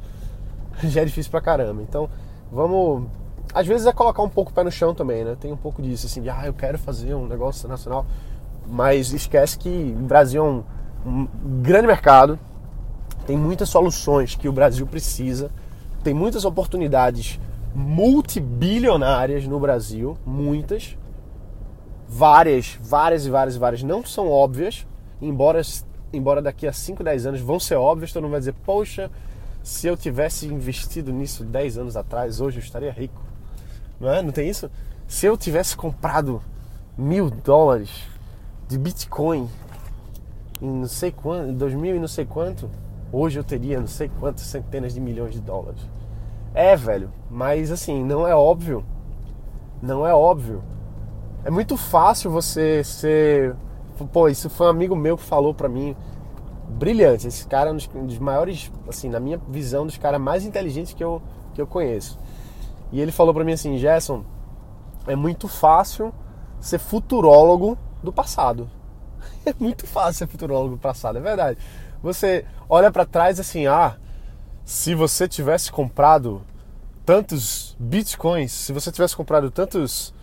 Já 0.83 1.01
é 1.01 1.05
difícil 1.05 1.31
pra 1.31 1.41
caramba. 1.41 1.81
Então, 1.81 2.07
vamos. 2.51 3.07
Às 3.53 3.65
vezes 3.65 3.87
é 3.87 3.91
colocar 3.91 4.21
um 4.21 4.29
pouco 4.29 4.51
o 4.51 4.53
pé 4.53 4.63
no 4.63 4.71
chão 4.71 4.93
também, 4.93 5.23
né? 5.23 5.35
Tem 5.39 5.51
um 5.51 5.57
pouco 5.57 5.81
disso, 5.81 6.05
assim, 6.05 6.21
de 6.21 6.29
ah, 6.29 6.43
eu 6.45 6.53
quero 6.53 6.77
fazer 6.77 7.15
um 7.15 7.25
negócio 7.25 7.67
nacional. 7.67 8.05
Mas 8.67 9.11
esquece 9.11 9.57
que 9.57 9.95
o 9.97 10.03
Brasil 10.03 10.43
é 10.43 10.47
um, 10.47 10.63
um 11.05 11.27
grande 11.61 11.87
mercado, 11.87 12.37
tem 13.25 13.37
muitas 13.37 13.69
soluções 13.69 14.35
que 14.35 14.47
o 14.47 14.51
Brasil 14.51 14.85
precisa, 14.85 15.49
tem 16.03 16.13
muitas 16.13 16.45
oportunidades 16.45 17.39
multibilionárias 17.73 19.45
no 19.47 19.59
Brasil, 19.59 20.17
muitas. 20.25 20.97
Várias, 22.09 22.77
várias 22.81 23.25
e 23.25 23.29
várias 23.29 23.55
e 23.55 23.59
várias 23.59 23.83
não 23.83 24.03
são 24.05 24.31
óbvias, 24.31 24.87
embora 25.21 25.61
embora 26.11 26.41
daqui 26.41 26.67
a 26.67 26.73
5, 26.73 27.03
10 27.03 27.25
anos 27.25 27.41
vão 27.41 27.59
ser 27.59 27.75
óbvios, 27.75 28.11
todo 28.11 28.23
mundo 28.23 28.31
vai 28.31 28.39
dizer, 28.39 28.55
poxa, 28.65 29.11
se 29.63 29.87
eu 29.87 29.97
tivesse 29.97 30.47
investido 30.47 31.11
nisso 31.11 31.43
10 31.43 31.77
anos 31.77 31.97
atrás, 31.97 32.39
hoje 32.39 32.57
eu 32.57 32.63
estaria 32.63 32.91
rico. 32.91 33.21
Não 33.99 34.09
é? 34.09 34.21
Não 34.21 34.31
tem 34.31 34.49
isso? 34.49 34.69
Se 35.07 35.25
eu 35.25 35.37
tivesse 35.37 35.75
comprado 35.75 36.41
mil 36.97 37.29
dólares 37.29 37.89
de 38.67 38.77
Bitcoin 38.77 39.49
em 40.61 40.69
não 40.69 40.87
sei 40.87 41.11
quanto, 41.11 41.49
em 41.51 41.53
2000 41.53 41.95
e 41.95 41.99
não 41.99 42.07
sei 42.07 42.25
quanto, 42.25 42.69
hoje 43.11 43.39
eu 43.39 43.43
teria 43.43 43.79
não 43.79 43.87
sei 43.87 44.09
quantas 44.19 44.43
centenas 44.43 44.93
de 44.93 44.99
milhões 44.99 45.33
de 45.33 45.39
dólares. 45.39 45.81
É, 46.53 46.75
velho, 46.75 47.11
mas 47.29 47.71
assim, 47.71 48.03
não 48.03 48.27
é 48.27 48.35
óbvio. 48.35 48.83
Não 49.81 50.07
é 50.07 50.13
óbvio. 50.13 50.63
É 51.45 51.51
muito 51.51 51.77
fácil 51.77 52.31
você 52.31 52.83
ser 52.83 53.55
Pô, 54.05 54.27
isso 54.27 54.49
foi 54.49 54.67
um 54.67 54.69
amigo 54.69 54.95
meu 54.95 55.17
que 55.17 55.23
falou 55.23 55.53
pra 55.53 55.67
mim. 55.67 55.95
Brilhante. 56.69 57.27
Esse 57.27 57.47
cara 57.47 57.69
é 57.69 57.73
um 57.73 58.05
dos, 58.05 58.19
maiores, 58.19 58.71
assim, 58.87 59.09
na 59.09 59.19
minha 59.19 59.39
visão, 59.49 59.85
dos 59.85 59.97
caras 59.97 60.19
mais 60.19 60.45
inteligentes 60.45 60.93
que 60.93 61.03
eu, 61.03 61.21
que 61.53 61.61
eu 61.61 61.67
conheço. 61.67 62.19
E 62.91 62.99
ele 62.99 63.11
falou 63.11 63.33
pra 63.33 63.43
mim 63.43 63.53
assim: 63.53 63.77
Gerson, 63.77 64.23
é 65.07 65.15
muito 65.15 65.47
fácil 65.47 66.13
ser 66.59 66.79
futurólogo 66.79 67.77
do 68.03 68.11
passado. 68.11 68.69
É 69.45 69.53
muito 69.57 69.87
fácil 69.87 70.13
ser 70.13 70.27
futurólogo 70.27 70.75
do 70.75 70.77
passado, 70.77 71.17
é 71.17 71.21
verdade. 71.21 71.57
Você 72.03 72.45
olha 72.67 72.91
para 72.91 73.05
trás 73.05 73.39
assim, 73.39 73.65
ah, 73.65 73.95
se 74.65 74.93
você 74.93 75.25
tivesse 75.25 75.71
comprado 75.71 76.41
tantos 77.05 77.73
bitcoins, 77.79 78.51
se 78.51 78.73
você 78.73 78.91
tivesse 78.91 79.15
comprado 79.15 79.49
tantos 79.49 80.13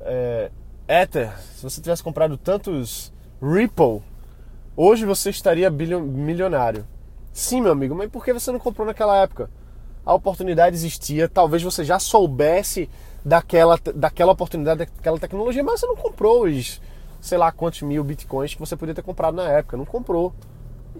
é, 0.00 0.50
Ether, 0.88 1.32
se 1.54 1.62
você 1.62 1.80
tivesse 1.80 2.02
comprado 2.02 2.36
tantos 2.36 3.12
Ripple, 3.40 4.02
hoje 4.76 5.06
você 5.06 5.30
estaria 5.30 5.70
milionário. 5.70 6.86
Sim, 7.32 7.60
meu 7.60 7.72
amigo, 7.72 7.94
mas 7.94 8.10
por 8.10 8.24
que 8.24 8.32
você 8.32 8.50
não 8.50 8.58
comprou 8.58 8.86
naquela 8.86 9.16
época? 9.16 9.48
A 10.04 10.12
oportunidade 10.12 10.74
existia, 10.74 11.28
talvez 11.28 11.62
você 11.62 11.84
já 11.84 11.98
soubesse 11.98 12.90
daquela, 13.24 13.78
daquela 13.94 14.32
oportunidade, 14.32 14.80
daquela 14.80 15.18
tecnologia, 15.18 15.62
mas 15.62 15.80
você 15.80 15.86
não 15.86 15.96
comprou 15.96 16.44
os, 16.44 16.80
sei 17.20 17.38
lá 17.38 17.52
quantos 17.52 17.82
mil 17.82 18.02
bitcoins 18.02 18.54
que 18.54 18.60
você 18.60 18.76
podia 18.76 18.94
ter 18.94 19.02
comprado 19.02 19.34
na 19.34 19.48
época. 19.48 19.76
Não 19.76 19.84
comprou. 19.84 20.34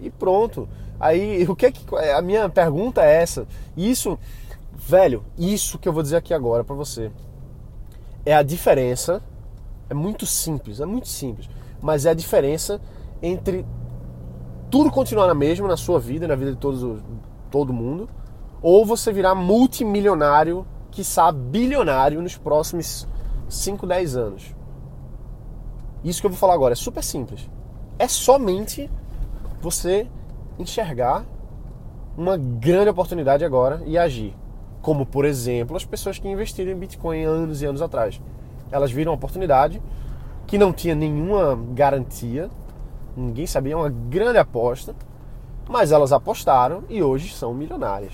E 0.01 0.09
pronto. 0.09 0.67
Aí, 0.97 1.43
o 1.49 1.55
que 1.55 1.65
é 1.65 1.71
que. 1.71 1.83
A 2.15 2.21
minha 2.21 2.47
pergunta 2.47 3.03
é 3.03 3.21
essa. 3.21 3.45
Isso, 3.75 4.17
velho, 4.73 5.25
isso 5.37 5.77
que 5.77 5.87
eu 5.87 5.93
vou 5.93 6.01
dizer 6.01 6.15
aqui 6.15 6.33
agora 6.33 6.63
para 6.63 6.75
você. 6.75 7.11
É 8.25 8.33
a 8.33 8.41
diferença 8.41 9.21
é 9.93 9.95
muito 9.95 10.25
simples, 10.25 10.79
é 10.81 10.85
muito 10.85 11.07
simples. 11.07 11.47
Mas 11.81 12.05
é 12.05 12.09
a 12.09 12.13
diferença 12.13 12.81
entre 13.21 13.65
tudo 14.69 14.91
continuar 14.91 15.27
na 15.27 15.35
mesma 15.35 15.67
na 15.67 15.77
sua 15.77 15.99
vida, 15.99 16.27
na 16.27 16.35
vida 16.35 16.51
de 16.51 16.57
todos, 16.57 17.01
todo 17.51 17.71
mundo, 17.71 18.09
ou 18.61 18.85
você 18.85 19.13
virar 19.13 19.35
multimilionário, 19.35 20.65
quiçá 20.89 21.31
bilionário 21.31 22.21
nos 22.21 22.35
próximos 22.35 23.07
5, 23.47 23.85
10 23.85 24.15
anos. 24.17 24.55
Isso 26.03 26.19
que 26.19 26.25
eu 26.25 26.31
vou 26.31 26.39
falar 26.39 26.55
agora 26.55 26.73
é 26.73 26.75
super 26.75 27.03
simples. 27.03 27.47
É 27.99 28.07
somente 28.07 28.89
você 29.61 30.07
enxergar 30.57 31.23
uma 32.17 32.35
grande 32.35 32.89
oportunidade 32.89 33.45
agora 33.45 33.81
e 33.85 33.97
agir. 33.97 34.35
Como, 34.81 35.05
por 35.05 35.23
exemplo, 35.23 35.77
as 35.77 35.85
pessoas 35.85 36.17
que 36.17 36.27
investiram 36.27 36.71
em 36.71 36.77
Bitcoin 36.77 37.23
anos 37.23 37.61
e 37.61 37.65
anos 37.65 37.81
atrás. 37.81 38.19
Elas 38.73 38.91
viram 38.91 39.11
uma 39.11 39.15
oportunidade 39.15 39.81
que 40.47 40.57
não 40.57 40.73
tinha 40.73 40.95
nenhuma 40.95 41.55
garantia, 41.73 42.49
ninguém 43.15 43.45
sabia, 43.45 43.77
uma 43.77 43.89
grande 43.89 44.39
aposta, 44.39 44.95
mas 45.69 45.91
elas 45.91 46.11
apostaram 46.11 46.83
e 46.89 47.01
hoje 47.01 47.33
são 47.33 47.53
milionárias. 47.53 48.13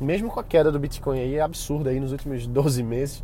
Mesmo 0.00 0.30
com 0.30 0.40
a 0.40 0.44
queda 0.44 0.72
do 0.72 0.78
Bitcoin 0.78 1.18
aí 1.18 1.38
absurda 1.38 1.90
aí 1.90 2.00
nos 2.00 2.12
últimos 2.12 2.46
12 2.48 2.82
meses. 2.82 3.22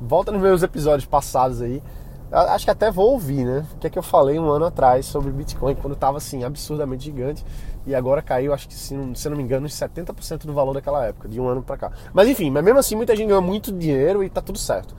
Volta 0.00 0.32
nos 0.32 0.42
meus 0.42 0.62
episódios 0.62 1.06
passados 1.06 1.62
aí. 1.62 1.82
Acho 2.30 2.64
que 2.64 2.70
até 2.70 2.90
vou 2.90 3.12
ouvir, 3.12 3.44
né? 3.44 3.64
O 3.74 3.78
que 3.78 3.86
é 3.86 3.90
que 3.90 3.98
eu 3.98 4.02
falei 4.02 4.38
um 4.38 4.48
ano 4.48 4.64
atrás 4.64 5.04
sobre 5.06 5.30
Bitcoin, 5.30 5.74
quando 5.74 5.92
estava 5.92 6.16
assim, 6.16 6.42
absurdamente 6.42 7.04
gigante. 7.04 7.44
E 7.86 7.94
agora 7.94 8.22
caiu, 8.22 8.54
acho 8.54 8.66
que 8.68 8.74
se 8.74 8.94
não, 8.94 9.14
se 9.14 9.28
não 9.28 9.36
me 9.36 9.42
engano, 9.42 9.66
uns 9.66 9.74
70% 9.74 10.46
do 10.46 10.52
valor 10.52 10.72
daquela 10.72 11.04
época, 11.04 11.28
de 11.28 11.38
um 11.38 11.46
ano 11.46 11.62
para 11.62 11.76
cá. 11.76 11.92
Mas 12.12 12.28
enfim, 12.28 12.50
mas 12.50 12.64
mesmo 12.64 12.78
assim 12.78 12.96
muita 12.96 13.14
gente 13.14 13.28
ganhou 13.28 13.42
muito 13.42 13.70
dinheiro 13.70 14.24
e 14.24 14.30
tá 14.30 14.40
tudo 14.40 14.58
certo. 14.58 14.94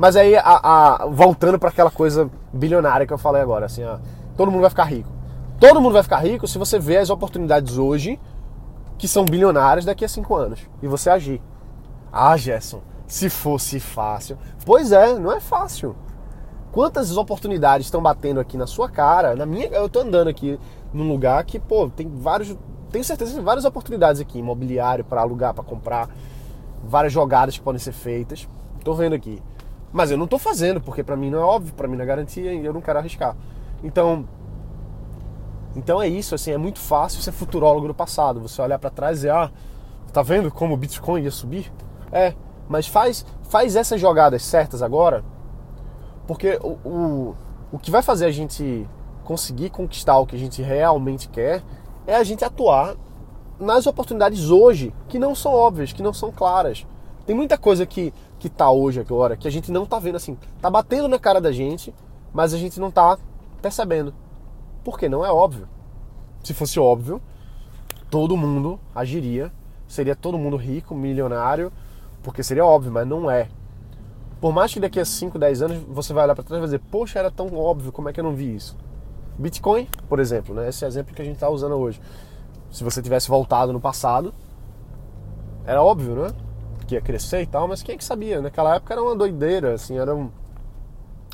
Mas 0.00 0.16
aí, 0.16 0.34
a, 0.34 0.42
a, 1.02 1.06
voltando 1.08 1.58
para 1.58 1.68
aquela 1.68 1.90
coisa 1.90 2.30
bilionária 2.54 3.06
que 3.06 3.12
eu 3.12 3.18
falei 3.18 3.42
agora, 3.42 3.66
assim, 3.66 3.84
ó, 3.84 3.98
todo 4.34 4.50
mundo 4.50 4.62
vai 4.62 4.70
ficar 4.70 4.84
rico. 4.84 5.10
Todo 5.60 5.78
mundo 5.78 5.92
vai 5.92 6.02
ficar 6.02 6.16
rico 6.20 6.48
se 6.48 6.56
você 6.56 6.78
vê 6.78 6.96
as 6.96 7.10
oportunidades 7.10 7.76
hoje 7.76 8.18
que 8.96 9.06
são 9.06 9.26
bilionárias 9.26 9.84
daqui 9.84 10.02
a 10.02 10.08
cinco 10.08 10.34
anos 10.34 10.58
e 10.82 10.86
você 10.86 11.10
agir. 11.10 11.42
Ah, 12.10 12.34
Gerson, 12.34 12.80
se 13.06 13.28
fosse 13.28 13.78
fácil. 13.78 14.38
Pois 14.64 14.90
é, 14.90 15.18
não 15.18 15.32
é 15.32 15.38
fácil. 15.38 15.94
Quantas 16.72 17.14
oportunidades 17.18 17.86
estão 17.86 18.00
batendo 18.00 18.40
aqui 18.40 18.56
na 18.56 18.66
sua 18.66 18.88
cara? 18.88 19.36
Na 19.36 19.44
minha, 19.44 19.66
eu 19.66 19.86
tô 19.86 20.00
andando 20.00 20.28
aqui 20.28 20.58
num 20.94 21.10
lugar 21.10 21.44
que, 21.44 21.60
pô, 21.60 21.90
tem 21.90 22.08
vários, 22.08 22.56
tenho 22.90 23.04
certeza 23.04 23.32
que 23.32 23.36
tem 23.36 23.44
várias 23.44 23.66
oportunidades 23.66 24.18
aqui, 24.18 24.38
imobiliário 24.38 25.04
para 25.04 25.20
alugar, 25.20 25.52
para 25.52 25.62
comprar, 25.62 26.08
várias 26.82 27.12
jogadas 27.12 27.58
que 27.58 27.62
podem 27.62 27.78
ser 27.78 27.92
feitas. 27.92 28.48
Tô 28.82 28.94
vendo 28.94 29.14
aqui. 29.14 29.42
Mas 29.92 30.10
eu 30.10 30.16
não 30.16 30.24
estou 30.24 30.38
fazendo, 30.38 30.80
porque 30.80 31.02
para 31.02 31.16
mim 31.16 31.30
não 31.30 31.40
é 31.40 31.44
óbvio, 31.44 31.74
para 31.74 31.88
mim 31.88 31.96
não 31.96 32.04
é 32.04 32.06
garantia 32.06 32.52
e 32.52 32.64
eu 32.64 32.72
não 32.72 32.80
quero 32.80 32.98
arriscar. 32.98 33.36
Então, 33.82 34.26
então 35.74 36.00
é 36.00 36.08
isso, 36.08 36.34
assim, 36.34 36.52
é 36.52 36.58
muito 36.58 36.78
fácil 36.78 37.20
ser 37.22 37.32
futurólogo 37.32 37.88
do 37.88 37.94
passado. 37.94 38.40
Você 38.40 38.60
olhar 38.62 38.78
para 38.78 38.90
trás 38.90 39.24
e 39.24 39.30
ah, 39.30 39.50
tá 40.12 40.22
vendo 40.22 40.50
como 40.50 40.74
o 40.74 40.76
Bitcoin 40.76 41.22
ia 41.22 41.30
subir? 41.30 41.72
É, 42.12 42.34
mas 42.68 42.86
faz, 42.86 43.24
faz 43.48 43.76
essas 43.76 44.00
jogadas 44.00 44.42
certas 44.44 44.82
agora, 44.82 45.24
porque 46.26 46.58
o, 46.62 46.88
o, 46.88 47.36
o 47.72 47.78
que 47.78 47.90
vai 47.90 48.02
fazer 48.02 48.26
a 48.26 48.30
gente 48.30 48.88
conseguir 49.24 49.70
conquistar 49.70 50.18
o 50.18 50.26
que 50.26 50.36
a 50.36 50.38
gente 50.38 50.62
realmente 50.62 51.28
quer 51.28 51.62
é 52.06 52.16
a 52.16 52.24
gente 52.24 52.44
atuar 52.44 52.96
nas 53.58 53.86
oportunidades 53.86 54.50
hoje 54.50 54.94
que 55.08 55.18
não 55.18 55.34
são 55.34 55.52
óbvias, 55.52 55.92
que 55.92 56.02
não 56.02 56.12
são 56.12 56.32
claras. 56.32 56.86
Tem 57.30 57.36
muita 57.36 57.56
coisa 57.56 57.86
que 57.86 58.12
que 58.40 58.48
tá 58.48 58.68
hoje 58.72 58.98
agora, 58.98 59.36
que 59.36 59.46
a 59.46 59.50
gente 59.52 59.70
não 59.70 59.86
tá 59.86 60.00
vendo 60.00 60.16
assim. 60.16 60.36
Tá 60.60 60.68
batendo 60.68 61.06
na 61.06 61.16
cara 61.16 61.40
da 61.40 61.52
gente, 61.52 61.94
mas 62.32 62.52
a 62.52 62.58
gente 62.58 62.80
não 62.80 62.90
tá 62.90 63.16
percebendo. 63.62 64.12
Porque 64.82 65.08
não 65.08 65.24
é 65.24 65.30
óbvio. 65.30 65.68
Se 66.42 66.52
fosse 66.52 66.80
óbvio, 66.80 67.22
todo 68.10 68.36
mundo 68.36 68.80
agiria, 68.92 69.52
seria 69.86 70.16
todo 70.16 70.36
mundo 70.36 70.56
rico, 70.56 70.92
milionário, 70.92 71.72
porque 72.20 72.42
seria 72.42 72.66
óbvio, 72.66 72.90
mas 72.90 73.06
não 73.06 73.30
é. 73.30 73.48
Por 74.40 74.52
mais 74.52 74.74
que 74.74 74.80
daqui 74.80 74.98
a 74.98 75.04
5, 75.04 75.38
10 75.38 75.62
anos 75.62 75.78
você 75.88 76.12
vai 76.12 76.24
olhar 76.24 76.34
para 76.34 76.42
trás 76.42 76.58
e 76.58 76.66
vai 76.66 76.66
dizer, 76.66 76.82
poxa, 76.90 77.20
era 77.20 77.30
tão 77.30 77.54
óbvio, 77.54 77.92
como 77.92 78.08
é 78.08 78.12
que 78.12 78.18
eu 78.18 78.24
não 78.24 78.34
vi 78.34 78.56
isso? 78.56 78.76
Bitcoin, 79.38 79.86
por 80.08 80.18
exemplo, 80.18 80.52
né? 80.52 80.68
esse 80.68 80.84
exemplo 80.84 81.14
que 81.14 81.22
a 81.22 81.24
gente 81.24 81.34
está 81.34 81.48
usando 81.48 81.76
hoje. 81.76 82.00
Se 82.72 82.82
você 82.82 83.00
tivesse 83.00 83.28
voltado 83.28 83.72
no 83.72 83.80
passado, 83.80 84.34
era 85.64 85.80
óbvio, 85.80 86.16
né? 86.16 86.49
Que 86.90 86.96
ia 86.96 87.00
crescer 87.00 87.42
e 87.42 87.46
tal, 87.46 87.68
mas 87.68 87.84
quem 87.84 87.94
é 87.94 87.98
que 87.98 88.02
sabia? 88.02 88.42
Naquela 88.42 88.74
época 88.74 88.92
era 88.92 89.00
uma 89.00 89.14
doideira, 89.14 89.74
assim, 89.74 89.96
era 89.96 90.12
um 90.12 90.28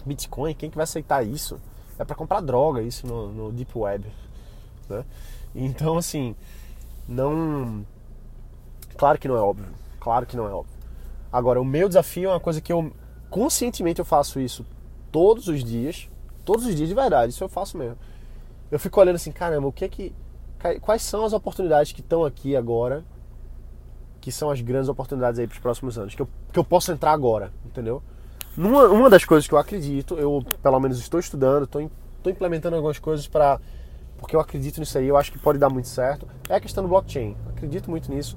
Bitcoin, 0.04 0.52
quem 0.52 0.66
é 0.66 0.70
que 0.70 0.76
vai 0.76 0.84
aceitar 0.84 1.22
isso? 1.26 1.58
É 1.98 2.04
para 2.04 2.14
comprar 2.14 2.42
droga 2.42 2.82
isso 2.82 3.06
no, 3.06 3.32
no 3.32 3.52
Deep 3.52 3.72
Web, 3.75 4.06
né? 4.86 5.02
Então, 5.54 5.96
assim, 5.96 6.36
não... 7.08 7.86
Claro 8.98 9.18
que 9.18 9.26
não 9.26 9.34
é 9.34 9.40
óbvio, 9.40 9.64
claro 9.98 10.26
que 10.26 10.36
não 10.36 10.46
é 10.46 10.52
óbvio. 10.52 10.76
Agora, 11.32 11.58
o 11.58 11.64
meu 11.64 11.88
desafio 11.88 12.28
é 12.28 12.32
uma 12.34 12.40
coisa 12.40 12.60
que 12.60 12.70
eu, 12.70 12.92
conscientemente 13.30 13.98
eu 13.98 14.04
faço 14.04 14.38
isso 14.38 14.62
todos 15.10 15.48
os 15.48 15.64
dias, 15.64 16.06
todos 16.44 16.66
os 16.66 16.76
dias 16.76 16.90
de 16.90 16.94
verdade, 16.94 17.32
isso 17.32 17.42
eu 17.42 17.48
faço 17.48 17.78
mesmo. 17.78 17.96
Eu 18.70 18.78
fico 18.78 19.00
olhando 19.00 19.16
assim, 19.16 19.32
caramba, 19.32 19.68
o 19.68 19.72
que 19.72 19.86
é 19.86 19.88
que... 19.88 20.14
Quais 20.82 21.00
são 21.00 21.25
as 21.25 21.32
oportunidades 21.32 21.92
que 21.92 22.02
estão 22.02 22.26
aqui 22.26 22.54
agora 22.54 23.02
que 24.26 24.33
são 24.33 24.50
as 24.50 24.61
grandes 24.61 24.88
oportunidades 24.88 25.38
aí 25.38 25.47
para 25.47 25.54
os 25.54 25.61
próximos 25.61 25.97
anos, 25.97 26.12
que 26.12 26.21
eu, 26.21 26.28
que 26.52 26.59
eu 26.59 26.64
posso 26.64 26.90
entrar 26.90 27.12
agora, 27.12 27.52
entendeu? 27.64 28.02
Numa, 28.56 28.88
uma 28.88 29.09
das 29.09 29.25
coisas 29.25 29.47
que 29.47 29.54
eu 29.54 29.59
acredito, 29.59 30.16
eu 30.16 30.45
pelo 30.61 30.80
menos 30.80 30.99
estou 30.99 31.21
estudando, 31.21 31.62
estou, 31.62 31.80
estou 31.80 32.33
implementando 32.33 32.75
algumas 32.75 32.99
coisas 32.99 33.28
para. 33.28 33.61
Porque 34.18 34.35
eu 34.35 34.40
acredito 34.40 34.80
nisso 34.80 34.99
aí, 34.99 35.06
eu 35.06 35.16
acho 35.16 35.30
que 35.30 35.38
pode 35.38 35.61
dar 35.61 35.71
muito 35.71 35.87
certo. 35.87 36.26
É 36.49 36.56
a 36.56 36.61
questão 36.61 36.83
do 36.83 36.88
blockchain. 36.88 37.37
Acredito 37.50 37.88
muito 37.88 38.11
nisso. 38.11 38.37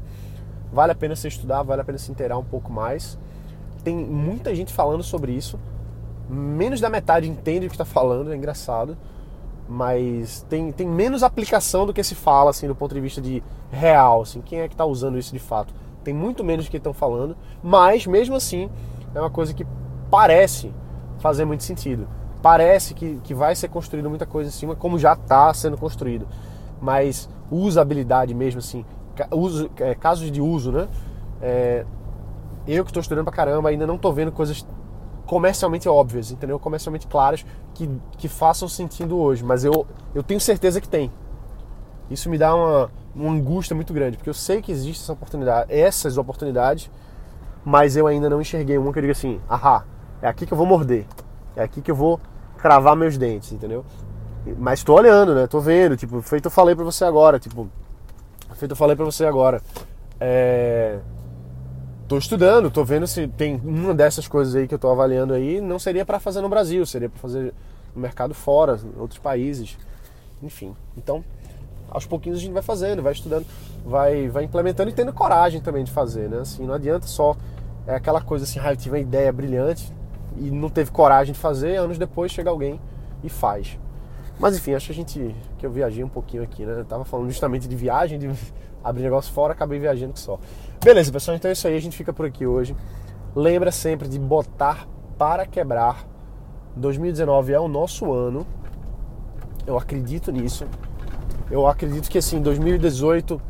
Vale 0.72 0.92
a 0.92 0.96
pena 0.96 1.16
se 1.16 1.28
estudar, 1.28 1.64
vale 1.64 1.82
a 1.82 1.84
pena 1.84 1.98
se 1.98 2.12
inteirar 2.12 2.38
um 2.38 2.46
pouco 2.46 2.72
mais. 2.72 3.18
Tem 3.84 3.96
muita 3.96 4.54
gente 4.54 4.72
falando 4.72 5.02
sobre 5.02 5.32
isso. 5.32 5.60
Menos 6.30 6.80
da 6.80 6.92
metade 6.92 7.28
entende 7.28 7.66
o 7.66 7.70
que 7.70 7.74
está 7.74 7.86
falando, 7.86 8.32
é 8.32 8.36
engraçado 8.36 8.96
mas 9.70 10.44
tem, 10.50 10.72
tem 10.72 10.88
menos 10.88 11.22
aplicação 11.22 11.86
do 11.86 11.94
que 11.94 12.04
se 12.04 12.16
fala 12.16 12.50
assim 12.50 12.68
do 12.68 12.74
ponto 12.74 12.94
de 12.94 13.00
vista 13.00 13.22
de 13.22 13.44
real, 13.70 14.24
assim, 14.24 14.42
quem 14.42 14.62
é 14.62 14.68
que 14.68 14.74
está 14.74 14.84
usando 14.84 15.20
isso 15.20 15.32
de 15.32 15.38
fato? 15.38 15.72
Tem 16.04 16.12
muito 16.12 16.44
menos 16.44 16.66
do 16.66 16.72
que 16.72 16.78
estão 16.78 16.92
falando, 16.92 17.38
mas 17.62 18.08
mesmo 18.08 18.36
assim 18.36 18.68
é 19.14 19.20
uma 19.20 19.30
coisa 19.30 19.54
que 19.54 19.66
parece 20.10 20.74
fazer 21.20 21.46
muito 21.46 21.64
sentido. 21.64 22.08
Parece 22.42 22.96
que, 22.96 23.20
que 23.24 23.34
vai 23.34 23.54
ser 23.56 23.68
construída 23.68 24.10
muita 24.10 24.26
coisa 24.26 24.50
em 24.50 24.52
cima, 24.52 24.76
como 24.76 24.98
já 24.98 25.14
está 25.14 25.54
sendo 25.54 25.78
construído. 25.78 26.28
Mas 26.82 27.30
usabilidade 27.52 28.34
mesmo, 28.34 28.60
assim, 28.60 28.86
uso, 29.30 29.70
é, 29.78 29.94
casos 29.94 30.32
de 30.32 30.42
uso, 30.42 30.72
né? 30.72 30.88
É, 31.42 31.86
eu 32.66 32.84
que 32.84 32.90
estou 32.90 33.02
estudando 33.02 33.26
pra 33.26 33.34
caramba 33.34 33.70
ainda 33.70 33.86
não 33.86 33.96
estou 33.96 34.14
vendo 34.14 34.32
coisas 34.32 34.66
comercialmente 35.30 35.88
óbvias, 35.88 36.32
entendeu? 36.32 36.58
Comercialmente 36.58 37.06
claras 37.06 37.46
que, 37.76 37.88
que 38.18 38.28
façam 38.28 38.68
sentido 38.68 39.16
hoje, 39.16 39.44
mas 39.44 39.64
eu, 39.64 39.86
eu 40.16 40.24
tenho 40.24 40.40
certeza 40.40 40.82
que 40.82 40.90
tem. 40.90 41.12
Isso 42.10 42.32
me 42.32 42.36
dá 42.36 42.56
uma, 42.56 42.90
uma 43.16 43.32
angústia 43.32 43.76
muito 43.76 43.94
grande, 43.94 44.18
porque 44.18 44.30
eu 44.32 44.34
sei 44.34 44.60
que 44.60 44.72
existe 44.72 45.04
essa 45.04 45.14
oportunidade, 45.14 45.72
essas 45.72 46.18
oportunidades, 46.18 46.90
mas 47.64 47.96
eu 47.96 48.08
ainda 48.08 48.28
não 48.28 48.42
enxerguei 48.42 48.76
uma 48.80 48.92
que 48.92 48.98
eu 48.98 49.02
diga 49.02 49.12
assim, 49.12 49.40
ahá, 49.48 49.86
é 50.20 50.28
aqui 50.28 50.48
que 50.48 50.52
eu 50.52 50.58
vou 50.58 50.66
morder, 50.66 51.06
é 51.56 51.62
aqui 51.62 51.80
que 51.80 51.92
eu 51.92 51.96
vou 51.96 52.20
cravar 52.58 52.96
meus 52.96 53.16
dentes, 53.16 53.52
entendeu? 53.52 53.86
Mas 54.58 54.80
estou 54.80 54.98
olhando, 54.98 55.36
né? 55.36 55.46
Tô 55.46 55.60
vendo, 55.60 55.96
tipo, 55.96 56.24
feito 56.24 56.48
eu 56.48 56.52
falei 56.52 56.74
para 56.74 56.86
você 56.86 57.06
agora, 57.06 57.38
tipo, 57.38 57.70
feito 58.56 58.72
eu 58.72 58.76
falei 58.76 58.96
para 58.96 59.06
você 59.06 59.26
agora, 59.26 59.62
é 60.20 60.98
Tô 62.10 62.18
estudando, 62.18 62.72
tô 62.72 62.84
vendo 62.84 63.06
se 63.06 63.28
tem 63.28 63.62
uma 63.64 63.94
dessas 63.94 64.28
coisas 64.28 64.56
aí 64.56 64.68
que 64.68 64.74
eu 64.74 64.80
tô 64.80 64.90
avaliando 64.90 65.32
aí, 65.32 65.62
não 65.62 65.78
seria 65.78 66.04
para 66.04 66.20
fazer 66.20 66.42
no 66.42 66.50
Brasil, 66.50 66.84
seria 66.84 67.08
para 67.08 67.20
fazer 67.20 67.54
no 67.94 68.02
mercado 68.02 68.34
fora, 68.34 68.80
em 68.84 69.00
outros 69.00 69.20
países. 69.20 69.78
Enfim. 70.42 70.76
Então, 70.98 71.24
aos 71.88 72.08
pouquinhos 72.08 72.40
a 72.40 72.42
gente 72.42 72.52
vai 72.52 72.64
fazendo, 72.64 73.04
vai 73.04 73.14
estudando, 73.14 73.46
vai, 73.86 74.28
vai 74.28 74.44
implementando 74.44 74.90
e 74.90 74.94
tendo 74.94 75.14
coragem 75.14 75.62
também 75.62 75.84
de 75.84 75.92
fazer, 75.92 76.28
né? 76.28 76.40
Assim, 76.40 76.66
não 76.66 76.74
adianta 76.74 77.06
só 77.06 77.38
é 77.86 77.94
aquela 77.94 78.22
coisa 78.22 78.44
assim, 78.44 78.60
ah, 78.60 78.74
eu 78.74 78.78
tive 78.78 78.96
uma 78.96 79.02
ideia 79.02 79.32
brilhante 79.32 79.94
e 80.36 80.50
não 80.50 80.68
teve 80.68 80.90
coragem 80.90 81.34
de 81.34 81.40
fazer, 81.40 81.76
anos 81.76 82.00
depois 82.00 82.32
chega 82.32 82.50
alguém 82.50 82.82
e 83.24 83.30
faz. 83.30 83.78
Mas 84.40 84.56
enfim, 84.56 84.74
acho 84.74 84.86
que 84.86 84.92
a 84.94 84.96
gente 84.96 85.36
que 85.58 85.66
eu 85.66 85.70
viajei 85.70 86.04
um 86.04 86.10
pouquinho 86.10 86.42
aqui, 86.42 86.66
né? 86.66 86.80
Eu 86.80 86.86
tava 86.86 87.04
falando 87.04 87.28
justamente 87.28 87.68
de 87.68 87.76
viagem, 87.76 88.18
de 88.18 88.30
abrir 88.82 89.04
negócio 89.04 89.34
fora, 89.34 89.52
acabei 89.52 89.78
viajando 89.78 90.14
que 90.14 90.20
só. 90.20 90.40
Beleza, 90.82 91.12
pessoal, 91.12 91.36
então 91.36 91.50
é 91.50 91.52
isso 91.52 91.68
aí, 91.68 91.76
a 91.76 91.82
gente 91.82 91.98
fica 91.98 92.14
por 92.14 92.26
aqui 92.26 92.48
hoje. 92.48 92.76
Lembra 93.36 93.70
sempre 93.70 94.08
de 94.08 94.18
botar 94.18 94.88
para 95.18 95.46
quebrar. 95.46 96.08
2019 96.76 97.52
é 97.52 97.60
o 97.60 97.68
nosso 97.68 98.14
ano. 98.14 98.48
Eu 99.68 99.78
acredito 99.78 100.32
nisso. 100.32 100.66
Eu 101.52 101.68
acredito 101.68 102.10
que 102.10 102.18
assim, 102.18 102.42
2018 102.42 103.42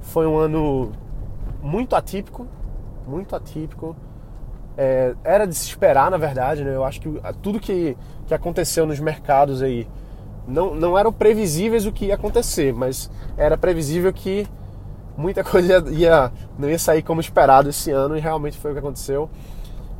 foi 0.00 0.26
um 0.26 0.36
ano 0.36 0.92
muito 1.60 1.96
atípico, 1.96 2.46
muito 3.06 3.34
atípico. 3.34 3.96
É, 4.76 5.14
era 5.24 5.46
de 5.46 5.54
se 5.54 5.66
esperar, 5.66 6.10
na 6.10 6.16
verdade, 6.16 6.62
né? 6.62 6.74
Eu 6.74 6.84
acho 6.84 7.00
que 7.00 7.20
tudo 7.42 7.58
que, 7.58 7.96
que 8.26 8.32
aconteceu 8.32 8.86
nos 8.86 9.00
mercados 9.00 9.60
aí 9.62 9.88
não, 10.48 10.74
não 10.74 10.98
eram 10.98 11.12
previsíveis 11.12 11.84
o 11.84 11.92
que 11.92 12.06
ia 12.06 12.14
acontecer, 12.14 12.72
mas 12.72 13.10
era 13.36 13.56
previsível 13.56 14.12
que 14.12 14.46
muita 15.16 15.44
coisa 15.44 15.84
ia, 15.90 15.92
ia, 15.92 16.32
não 16.58 16.68
ia 16.70 16.78
sair 16.78 17.02
como 17.02 17.20
esperado 17.20 17.68
esse 17.68 17.90
ano 17.90 18.16
e 18.16 18.20
realmente 18.20 18.56
foi 18.56 18.70
o 18.70 18.74
que 18.74 18.80
aconteceu 18.80 19.28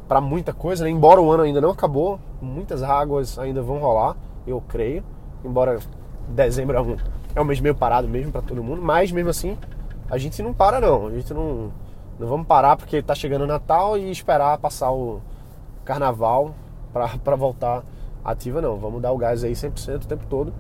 para 0.09 0.23
muita 0.23 0.55
coisa, 0.55 0.85
né? 0.85 0.91
embora 0.91 1.21
o 1.21 1.31
ano 1.31 1.43
ainda 1.43 1.61
não 1.61 1.71
acabou, 1.71 2.19
muitas 2.41 2.83
águas 2.83 3.39
ainda 3.39 3.61
vão 3.61 3.79
rolar, 3.79 4.17
eu 4.47 4.63
creio, 4.67 5.05
embora 5.45 5.79
dezembro 6.27 6.79
é 6.79 6.81
um, 6.81 6.97
é 7.35 7.41
um 7.43 7.45
mês 7.45 7.61
meio 7.61 7.75
parado 7.75 8.09
mesmo 8.09 8.33
para 8.33 8.41
todo 8.41 8.65
mundo, 8.65 8.81
mas 8.81 9.13
mesmo 9.13 9.29
assim 9.29 9.59
a 10.11 10.17
gente 10.17 10.43
não 10.43 10.55
para 10.55 10.81
não, 10.81 11.09
a 11.09 11.11
gente 11.11 11.35
não, 11.35 11.71
não 12.19 12.27
vamos 12.27 12.47
parar 12.47 12.75
porque 12.75 13.03
tá 13.03 13.15
chegando 13.15 13.43
o 13.43 13.47
Natal 13.47 13.99
e 13.99 14.11
esperar 14.11 14.57
passar 14.57 14.91
o 14.91 15.21
Carnaval 15.85 16.55
para 16.91 17.37
voltar 17.37 17.83
ativa 18.25 18.61
não, 18.61 18.77
vamos 18.77 19.01
dar 19.01 19.13
o 19.13 19.19
gás 19.19 19.45
aí 19.45 19.53
100% 19.53 20.05
o 20.05 20.07
tempo 20.07 20.27
todo, 20.27 20.53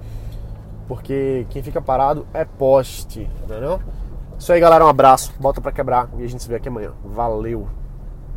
porque 0.86 1.46
quem 1.50 1.62
fica 1.62 1.80
parado 1.80 2.26
é 2.32 2.44
poste, 2.44 3.28
não 3.48 3.56
é 3.56 3.60
não? 3.60 3.80
Isso 4.38 4.52
aí, 4.52 4.60
galera. 4.60 4.84
Um 4.84 4.88
abraço. 4.88 5.34
Bota 5.40 5.60
pra 5.60 5.72
quebrar 5.72 6.08
e 6.16 6.22
a 6.22 6.26
gente 6.28 6.42
se 6.42 6.48
vê 6.48 6.54
aqui 6.54 6.68
amanhã. 6.68 6.92
Valeu! 7.04 7.66